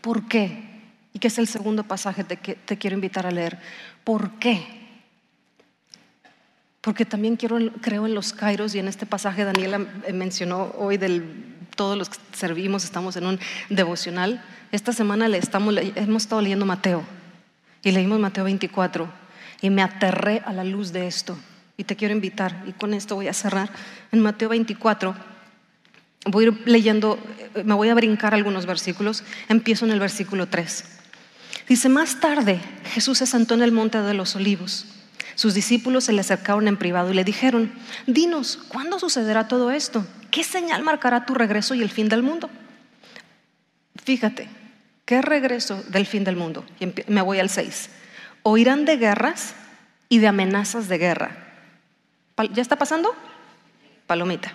[0.00, 0.82] ¿Por qué?
[1.12, 3.60] Y que es el segundo pasaje que te quiero invitar a leer.
[4.02, 4.66] ¿Por qué?
[6.80, 9.78] Porque también quiero, creo en los kairos y en este pasaje Daniela
[10.12, 13.38] mencionó hoy del todos los que servimos estamos en un
[13.70, 14.44] devocional.
[14.72, 17.04] Esta semana le estamos, hemos estado leyendo Mateo
[17.84, 19.08] y leímos Mateo 24
[19.60, 21.38] y me aterré a la luz de esto.
[21.76, 23.70] Y te quiero invitar, y con esto voy a cerrar.
[24.10, 25.33] En Mateo 24
[26.24, 27.18] voy a ir leyendo,
[27.64, 29.24] me voy a brincar algunos versículos.
[29.48, 30.84] Empiezo en el versículo 3.
[31.68, 32.60] Dice, más tarde
[32.92, 34.86] Jesús se sentó en el monte de los olivos.
[35.34, 37.72] Sus discípulos se le acercaron en privado y le dijeron,
[38.06, 40.06] dinos, ¿cuándo sucederá todo esto?
[40.30, 42.50] ¿Qué señal marcará tu regreso y el fin del mundo?
[44.04, 44.48] Fíjate,
[45.04, 46.64] ¿qué regreso del fin del mundo?
[47.08, 47.90] me voy al 6.
[48.42, 49.54] Oirán de guerras
[50.08, 51.36] y de amenazas de guerra.
[52.52, 53.14] ¿Ya está pasando?
[54.06, 54.52] Palomita.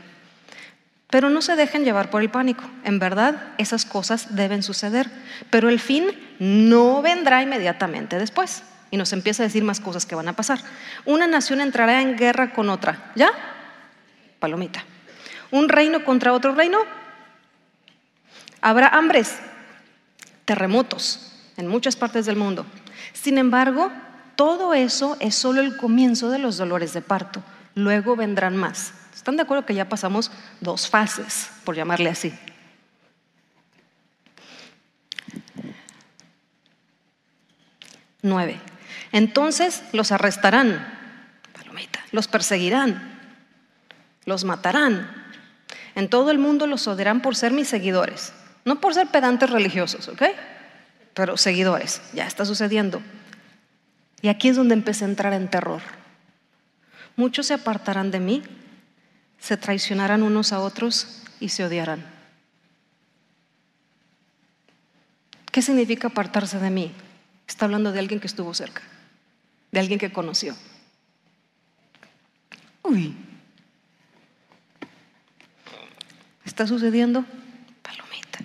[1.10, 2.64] Pero no se dejen llevar por el pánico.
[2.84, 5.10] En verdad, esas cosas deben suceder.
[5.50, 6.06] Pero el fin
[6.40, 8.64] no vendrá inmediatamente después.
[8.92, 10.60] Y nos empieza a decir más cosas que van a pasar.
[11.06, 13.12] Una nación entrará en guerra con otra.
[13.16, 13.32] ¿Ya?
[14.40, 14.84] Palomita
[15.52, 16.80] un reino contra otro reino.
[18.62, 19.40] Habrá hambres,
[20.46, 22.66] terremotos en muchas partes del mundo.
[23.14, 23.92] Sin embargo,
[24.36, 27.44] todo eso es solo el comienzo de los dolores de parto.
[27.76, 28.94] Luego vendrán más.
[29.20, 32.34] ¿Están de acuerdo que ya pasamos dos fases, por llamarle así?
[38.22, 38.62] Nueve.
[39.12, 40.88] Entonces los arrestarán,
[41.52, 43.20] palomita, los perseguirán,
[44.24, 45.20] los matarán
[45.96, 48.32] en todo el mundo los odiarán por ser mis seguidores.
[48.64, 50.24] No por ser pedantes religiosos, ¿ok?
[51.14, 52.02] Pero seguidores.
[52.14, 53.02] Ya está sucediendo.
[54.22, 55.82] Y aquí es donde empecé a entrar en terror.
[57.18, 58.44] Muchos se apartarán de mí
[59.40, 62.06] se traicionarán unos a otros y se odiarán.
[65.52, 66.92] ¿Qué significa apartarse de mí?
[67.48, 68.82] Está hablando de alguien que estuvo cerca,
[69.72, 70.56] de alguien que conoció.
[72.84, 73.16] Uy,
[76.46, 77.26] ¿está sucediendo?
[77.82, 78.40] Palomita.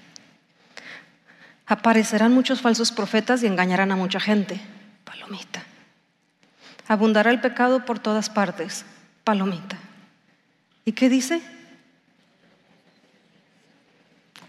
[1.67, 4.61] Aparecerán muchos falsos profetas y engañarán a mucha gente.
[5.05, 5.63] Palomita.
[6.89, 8.85] Abundará el pecado por todas partes.
[9.25, 9.79] Palomita.
[10.85, 11.41] ¿Y qué dice?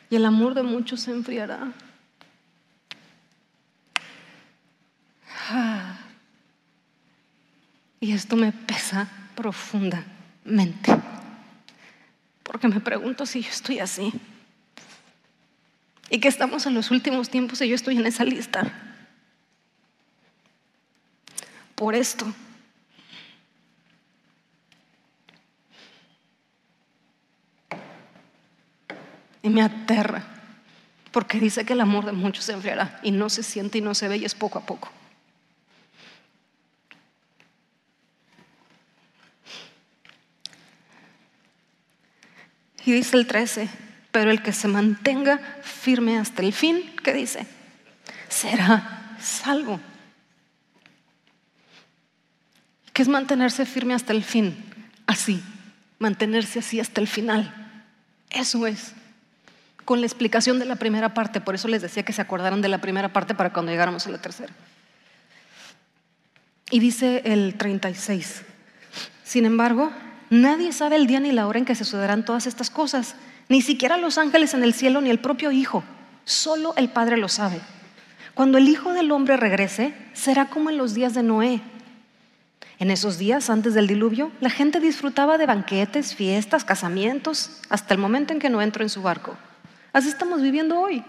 [0.09, 1.71] Y el amor de muchos se enfriará.
[5.49, 5.97] Ah.
[7.99, 10.95] Y esto me pesa profundamente.
[12.43, 14.13] Porque me pregunto si yo estoy así.
[16.09, 18.71] Y que estamos en los últimos tiempos y yo estoy en esa lista.
[21.75, 22.25] Por esto.
[29.45, 30.23] Y me aterra.
[31.11, 33.93] Porque dice que el amor de muchos se enfriará y no se siente y no
[33.93, 34.89] se ve y es poco a poco.
[42.85, 43.69] Y dice el 13,
[44.11, 47.45] pero el que se mantenga firme hasta el fin, ¿qué dice?
[48.27, 49.79] Será salvo.
[52.93, 54.65] ¿Qué es mantenerse firme hasta el fin?
[55.05, 55.43] Así,
[55.99, 57.53] mantenerse así hasta el final.
[58.31, 58.95] Eso es.
[59.86, 62.69] Con la explicación de la primera parte, por eso les decía que se acordaran de
[62.69, 64.53] la primera parte para cuando llegáramos a la tercera.
[66.71, 68.41] Y dice el 36,
[69.23, 69.91] sin embargo,
[70.29, 73.15] Nadie sabe el día ni la hora en que se sucederán todas estas cosas,
[73.47, 75.83] ni siquiera los ángeles en el cielo ni el propio Hijo.
[76.23, 77.61] Solo el Padre lo sabe.
[78.33, 81.61] Cuando el Hijo del Hombre regrese, será como en los días de Noé.
[82.79, 87.99] En esos días, antes del diluvio, la gente disfrutaba de banquetes, fiestas, casamientos, hasta el
[87.99, 89.38] momento en que no entró en su barco.
[89.95, 91.05] Así estamos viviendo hoy.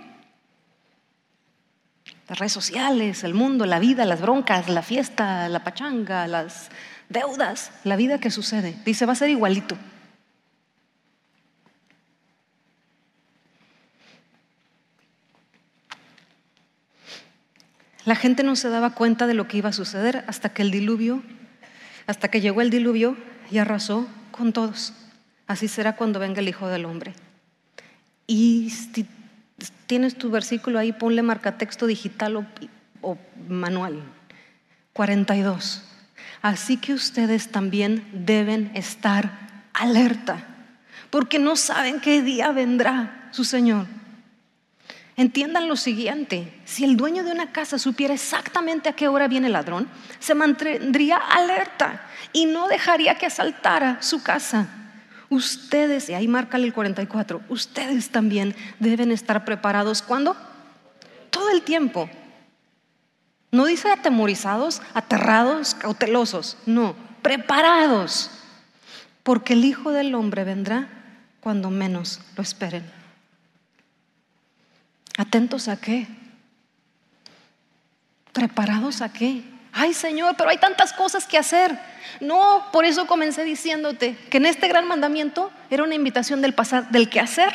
[2.28, 6.68] Las redes sociales, el mundo, la vida, las broncas, la fiesta, la pachanga, las
[7.08, 8.76] deudas, la vida que sucede.
[8.84, 9.76] Dice, va a ser igualito.
[18.04, 20.70] La gente no se daba cuenta de lo que iba a suceder hasta que el
[20.70, 21.24] diluvio,
[22.06, 23.16] hasta que llegó el diluvio
[23.50, 24.92] y arrasó con todos.
[25.48, 27.25] Así será cuando venga el Hijo del Hombre.
[28.26, 29.06] Y si
[29.86, 32.46] tienes tu versículo ahí, ponle marcatexto digital o,
[33.00, 33.18] o
[33.48, 34.02] manual.
[34.92, 35.82] 42.
[36.42, 39.30] Así que ustedes también deben estar
[39.72, 40.44] alerta,
[41.10, 43.86] porque no saben qué día vendrá su Señor.
[45.16, 49.46] Entiendan lo siguiente, si el dueño de una casa supiera exactamente a qué hora viene
[49.46, 54.68] el ladrón, se mantendría alerta y no dejaría que asaltara su casa.
[55.28, 60.02] Ustedes, y ahí marca el 44, ustedes también deben estar preparados.
[60.02, 60.36] ¿Cuándo?
[61.30, 62.08] Todo el tiempo.
[63.50, 68.30] No dice atemorizados, aterrados, cautelosos, no, preparados,
[69.22, 70.88] porque el Hijo del Hombre vendrá
[71.40, 72.84] cuando menos lo esperen.
[75.16, 76.06] ¿Atentos a qué?
[78.32, 79.55] ¿Preparados a qué?
[79.78, 81.78] Ay Señor, pero hay tantas cosas que hacer.
[82.22, 86.88] No, por eso comencé diciéndote que en este gran mandamiento era una invitación del pasar,
[86.90, 87.54] del que hacer,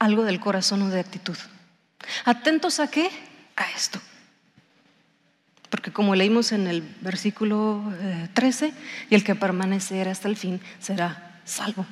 [0.00, 1.36] algo del corazón o de actitud.
[2.24, 3.08] ¿Atentos a qué?
[3.54, 4.00] A esto.
[5.70, 7.84] Porque como leímos en el versículo
[8.34, 8.72] 13, eh,
[9.10, 11.86] y el que permanecerá hasta el fin será salvo.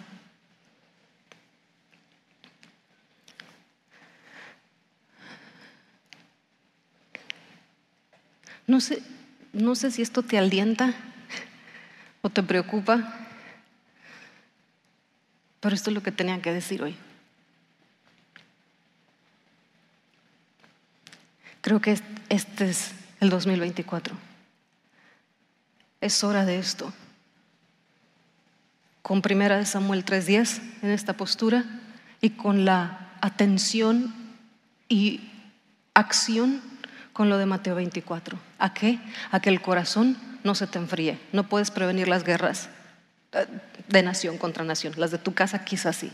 [8.67, 9.03] No sé,
[9.53, 10.95] no sé si esto te alienta
[12.23, 13.27] o te preocupa,
[15.61, 16.97] pero esto es lo que tenía que decir hoy.
[21.61, 21.99] Creo que
[22.29, 22.91] este es
[23.21, 24.17] el 2024.
[26.01, 26.93] Es hora de esto.
[29.03, 31.65] Con primera de Samuel 3:10 en esta postura
[32.21, 34.13] y con la atención
[34.89, 35.21] y
[35.95, 36.61] acción
[37.13, 38.52] con lo de Mateo 24.
[38.63, 39.01] ¿A qué?
[39.33, 41.19] A que el corazón no se te enfríe.
[41.33, 42.69] No puedes prevenir las guerras
[43.33, 43.45] eh,
[43.89, 44.95] de nación contra nación.
[44.99, 46.13] Las de tu casa quizás sí.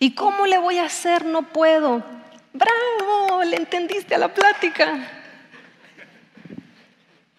[0.00, 1.24] ¿Y cómo le voy a hacer?
[1.24, 2.04] No puedo.
[2.52, 4.98] Bravo, le entendiste a la plática.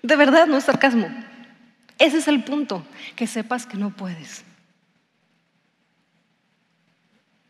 [0.02, 1.10] De verdad, no es sarcasmo.
[1.98, 4.46] Ese es el punto, que sepas que no puedes.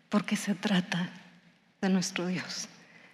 [0.09, 1.11] Porque se trata
[1.85, 2.67] de nuestro Dios,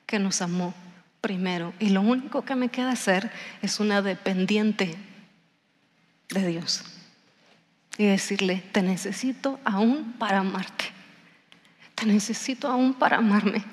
[0.05, 0.74] que nos amó
[1.19, 1.74] primero.
[1.80, 3.30] Y lo único que me queda hacer
[3.61, 4.97] es una dependiente
[6.30, 6.84] de Dios
[7.97, 10.86] y decirle, te necesito aún para amarte,
[11.95, 13.63] te necesito aún para amarme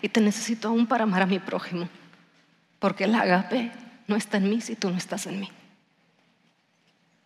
[0.00, 1.88] y te necesito aún para amar a mi prójimo,
[2.78, 3.72] porque el agape
[4.06, 5.50] no está en mí si tú no estás en mí.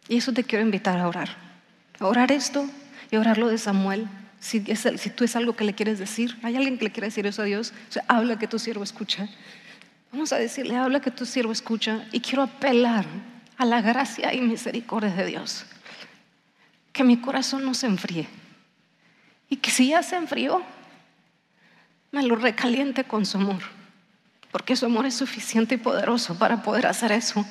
[0.09, 1.29] Y eso te quiero invitar a orar,
[2.01, 2.67] a orar esto
[3.11, 4.09] y orar lo de Samuel.
[4.41, 7.43] Si, tú es algo que le quieres decir, hay alguien que le quiere decir eso
[7.43, 7.73] a Dios,
[8.07, 9.29] habla que tu siervo escucha.
[10.13, 13.05] Vamos a decirle, habla que tu siervo escucha y quiero apelar
[13.57, 15.67] a la gracia y misericordia de Dios.
[16.93, 18.29] Que mi corazón no se enfríe.
[19.51, 20.63] Y que si ya se enfrió,
[22.13, 23.63] me lo recaliente con su amor.
[24.53, 27.45] Porque su amor es suficiente y poderoso para poder hacer eso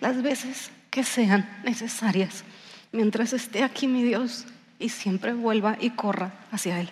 [0.00, 2.44] las veces que sean necesarias.
[2.92, 4.46] Mientras esté aquí mi Dios
[4.80, 6.90] y siempre vuelva y corra hacia Él.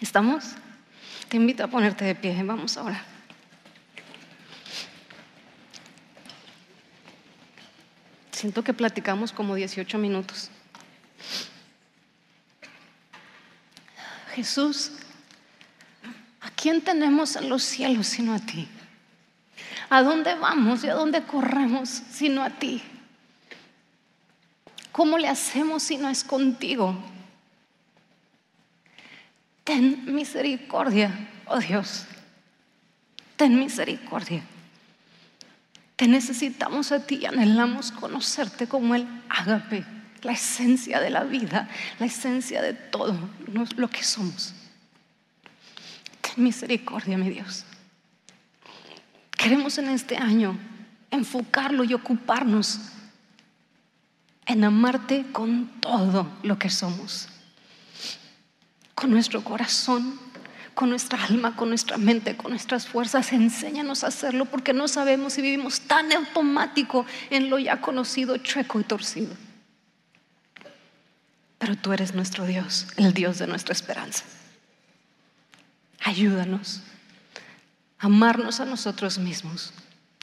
[0.00, 0.44] ¿Estamos?
[1.28, 2.40] Te invito a ponerte de pie.
[2.44, 3.02] Vamos ahora.
[8.30, 10.50] Siento que platicamos como 18 minutos.
[14.34, 14.92] Jesús,
[16.40, 18.68] ¿a quién tenemos en los cielos sino a ti?
[19.90, 22.80] ¿A dónde vamos y a dónde corremos sino a ti?
[24.98, 26.92] ¿Cómo le hacemos si no es contigo?
[29.62, 32.04] Ten misericordia, oh Dios.
[33.36, 34.42] Ten misericordia.
[35.94, 39.84] Te necesitamos a ti y anhelamos conocerte como el ágape,
[40.22, 41.68] la esencia de la vida,
[42.00, 43.16] la esencia de todo
[43.76, 44.52] lo que somos.
[46.22, 47.64] Ten misericordia, mi Dios.
[49.30, 50.58] Queremos en este año
[51.12, 52.80] enfocarlo y ocuparnos
[54.48, 57.28] en amarte con todo lo que somos,
[58.94, 60.18] con nuestro corazón,
[60.74, 63.32] con nuestra alma, con nuestra mente, con nuestras fuerzas.
[63.32, 68.80] Enséñanos a hacerlo porque no sabemos si vivimos tan automático en lo ya conocido, chueco
[68.80, 69.36] y torcido.
[71.58, 74.24] Pero tú eres nuestro Dios, el Dios de nuestra esperanza.
[76.02, 76.80] Ayúdanos
[77.98, 79.74] a amarnos a nosotros mismos,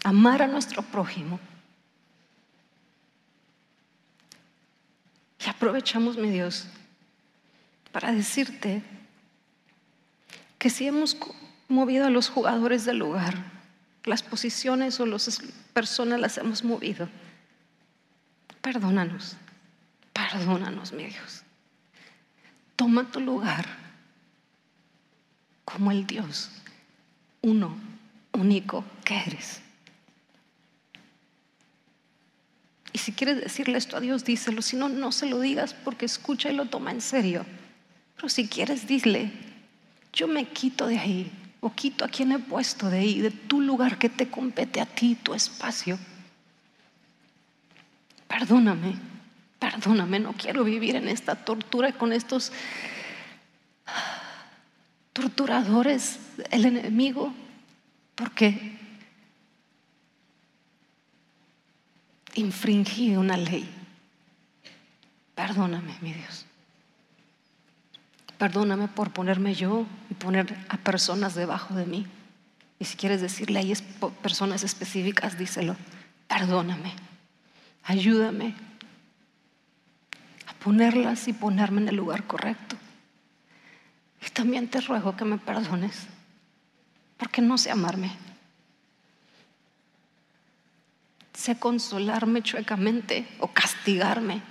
[0.04, 1.40] amar a nuestro prójimo.
[5.46, 6.66] Y aprovechamos, mi Dios,
[7.92, 8.82] para decirte
[10.58, 11.16] que si hemos
[11.68, 13.36] movido a los jugadores del lugar,
[14.06, 15.42] las posiciones o las
[15.74, 17.10] personas las hemos movido,
[18.62, 19.38] perdónanos,
[20.14, 21.44] perdónanos, mi Dios.
[22.76, 23.68] Toma tu lugar
[25.64, 26.50] como el Dios,
[27.42, 27.78] uno,
[28.34, 29.62] único que eres.
[32.96, 34.62] Y si quieres decirle esto a Dios, díselo.
[34.62, 37.46] Si no, no se lo digas porque escucha y lo toma en serio.
[38.16, 39.34] Pero si quieres, dile,
[40.14, 41.30] yo me quito de ahí
[41.60, 44.86] o quito a quien he puesto de ahí, de tu lugar que te compete a
[44.86, 46.00] ti, tu espacio.
[48.30, 48.96] Perdóname,
[49.60, 52.54] perdóname, no quiero vivir en esta tortura con estos
[55.12, 56.18] torturadores,
[56.50, 57.34] el enemigo,
[58.16, 58.75] porque
[62.36, 63.70] infringí una ley.
[65.34, 66.46] Perdóname, mi Dios.
[68.38, 72.06] Perdóname por ponerme yo y poner a personas debajo de mí.
[72.80, 73.74] Y si quieres decirle ahí
[74.22, 75.76] personas específicas, díselo.
[76.28, 76.94] Perdóname.
[77.84, 78.56] Ayúdame
[80.48, 82.76] a ponerlas y ponerme en el lugar correcto.
[84.26, 86.08] Y también te ruego que me perdones,
[87.18, 88.12] porque no sé amarme.
[91.54, 94.42] Consolarme chuecamente o castigarme,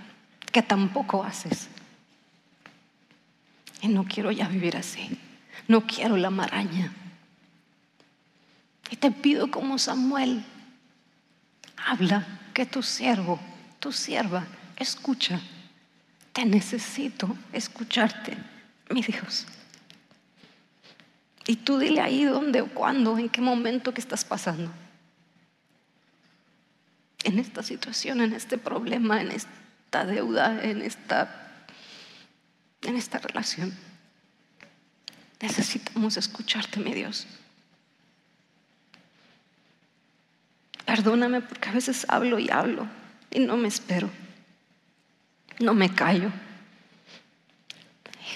[0.53, 1.69] que tampoco haces.
[3.83, 5.19] Y no quiero ya vivir así.
[5.66, 6.93] No quiero la maraña.
[8.91, 10.45] Y te pido como Samuel,
[11.77, 13.41] habla que tu siervo,
[13.81, 14.47] tu sierva,
[14.77, 15.41] escucha.
[16.33, 18.37] Te necesito escucharte,
[18.91, 19.47] mi Dios.
[21.47, 24.71] Y tú dile ahí dónde, cuándo, en qué momento que estás pasando.
[27.24, 31.44] En esta situación, en este problema, en esta deuda, en esta
[32.88, 33.72] en esta relación.
[35.40, 37.26] Necesitamos escucharte, mi Dios.
[40.84, 42.86] Perdóname porque a veces hablo y hablo
[43.30, 44.10] y no me espero.
[45.59, 46.30] No me callo.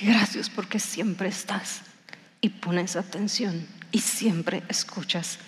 [0.00, 1.82] Y gracias porque siempre estás
[2.40, 5.38] y pones atención y siempre escuchas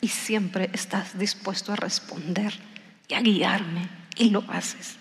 [0.00, 2.54] y siempre estás dispuesto a responder
[3.08, 4.96] y a guiarme y lo haces.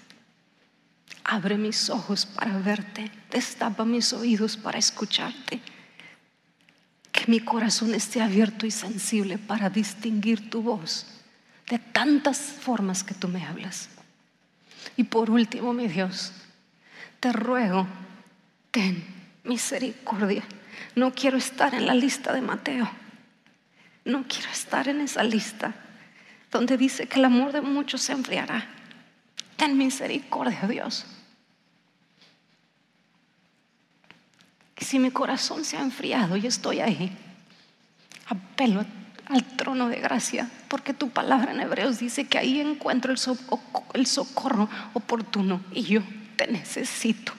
[1.23, 5.61] Abre mis ojos para verte, destapa mis oídos para escucharte.
[7.11, 11.05] Que mi corazón esté abierto y sensible para distinguir tu voz
[11.69, 13.89] de tantas formas que tú me hablas.
[14.97, 16.33] Y por último, mi Dios,
[17.19, 17.87] te ruego,
[18.71, 19.03] ten
[19.43, 20.43] misericordia.
[20.95, 22.89] No quiero estar en la lista de Mateo.
[24.03, 25.73] No quiero estar en esa lista
[26.53, 28.65] donde dice que el amor de muchos se enfriará.
[29.57, 31.05] Ten misericordia, Dios.
[34.79, 37.11] Y si mi corazón se ha enfriado y estoy ahí,
[38.27, 38.85] apelo
[39.25, 43.19] al trono de gracia, porque tu palabra en Hebreos dice que ahí encuentro el,
[43.93, 46.01] el socorro oportuno y yo
[46.35, 47.33] te necesito.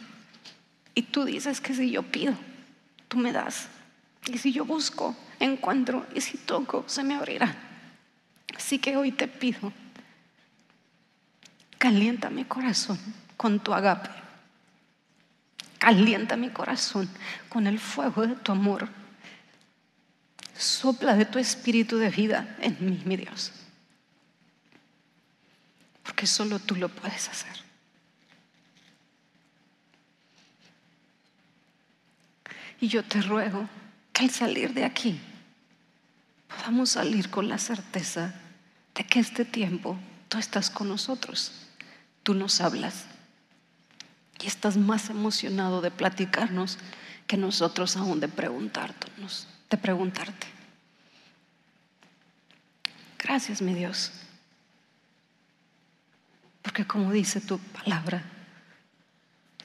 [0.95, 2.35] Y tú dices que si yo pido,
[3.09, 3.69] tú me das.
[4.27, 6.05] Y si yo busco, encuentro.
[6.15, 7.74] Y si toco, se me abrirá.
[8.57, 9.73] Así que hoy te pido,
[11.79, 12.99] calienta mi corazón
[13.37, 14.11] con tu agape.
[15.79, 17.11] Calienta mi corazón
[17.49, 18.89] con el fuego de tu amor.
[20.57, 23.53] Sopla de tu espíritu de vida en mí, mi Dios.
[26.03, 27.53] Porque solo tú lo puedes hacer.
[32.81, 33.69] Y yo te ruego
[34.13, 35.21] que al salir de aquí
[36.49, 38.35] podamos salir con la certeza
[38.95, 39.99] de que este tiempo
[40.29, 41.53] tú estás con nosotros,
[42.23, 43.05] tú nos hablas
[44.41, 46.79] y estás más emocionado de platicarnos
[47.27, 50.47] que nosotros aún de preguntarnos, de preguntarte.
[53.19, 54.13] Gracias, mi Dios,
[56.63, 58.23] porque como dice tu palabra,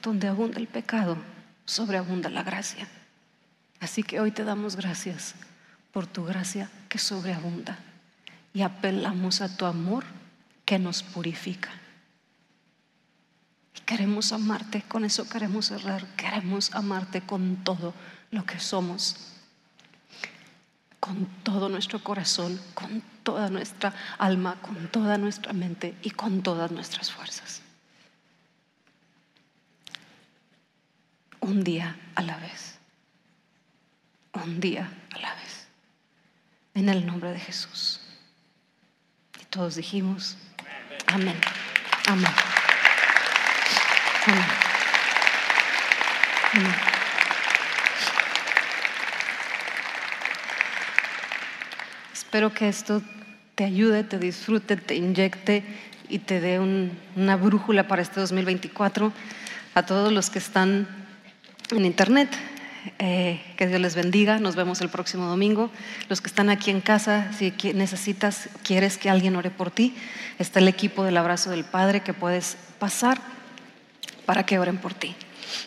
[0.01, 1.17] donde abunda el pecado,
[1.65, 2.87] sobreabunda la gracia.
[3.81, 5.35] Así que hoy te damos gracias
[5.91, 7.77] por tu gracia que sobreabunda
[8.53, 10.05] y apelamos a tu amor
[10.65, 11.69] que nos purifica.
[13.75, 17.93] Y queremos amarte, con eso queremos cerrar, queremos amarte con todo
[18.31, 19.15] lo que somos,
[20.99, 26.71] con todo nuestro corazón, con toda nuestra alma, con toda nuestra mente y con todas
[26.71, 27.61] nuestras fuerzas.
[31.41, 32.79] Un día a la vez
[34.43, 35.67] un día a la vez.
[36.73, 38.01] En el nombre de Jesús.
[39.49, 40.37] Todos dijimos,
[41.07, 41.35] amén,
[42.05, 42.31] amén.
[44.27, 44.59] Amén.
[52.13, 53.01] Espero que esto
[53.55, 55.63] te ayude, te disfrute, te inyecte
[56.09, 59.11] y te dé una brújula para este 2024
[59.73, 60.87] a todos los que están
[61.71, 62.29] en internet.
[62.99, 64.39] Eh, que Dios les bendiga.
[64.39, 65.69] Nos vemos el próximo domingo.
[66.07, 69.93] Los que están aquí en casa, si necesitas, quieres que alguien ore por ti,
[70.37, 73.19] está el equipo del abrazo del Padre que puedes pasar
[74.25, 75.15] para que oren por ti.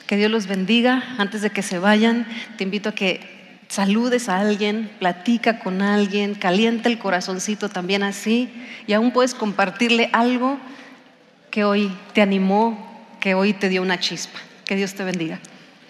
[0.07, 1.03] Que Dios los bendiga.
[1.19, 2.27] Antes de que se vayan,
[2.57, 3.21] te invito a que
[3.69, 8.53] saludes a alguien, platica con alguien, calienta el corazoncito también así
[8.87, 10.59] y aún puedes compartirle algo
[11.51, 14.39] que hoy te animó, que hoy te dio una chispa.
[14.65, 15.41] Que Dios te bendiga.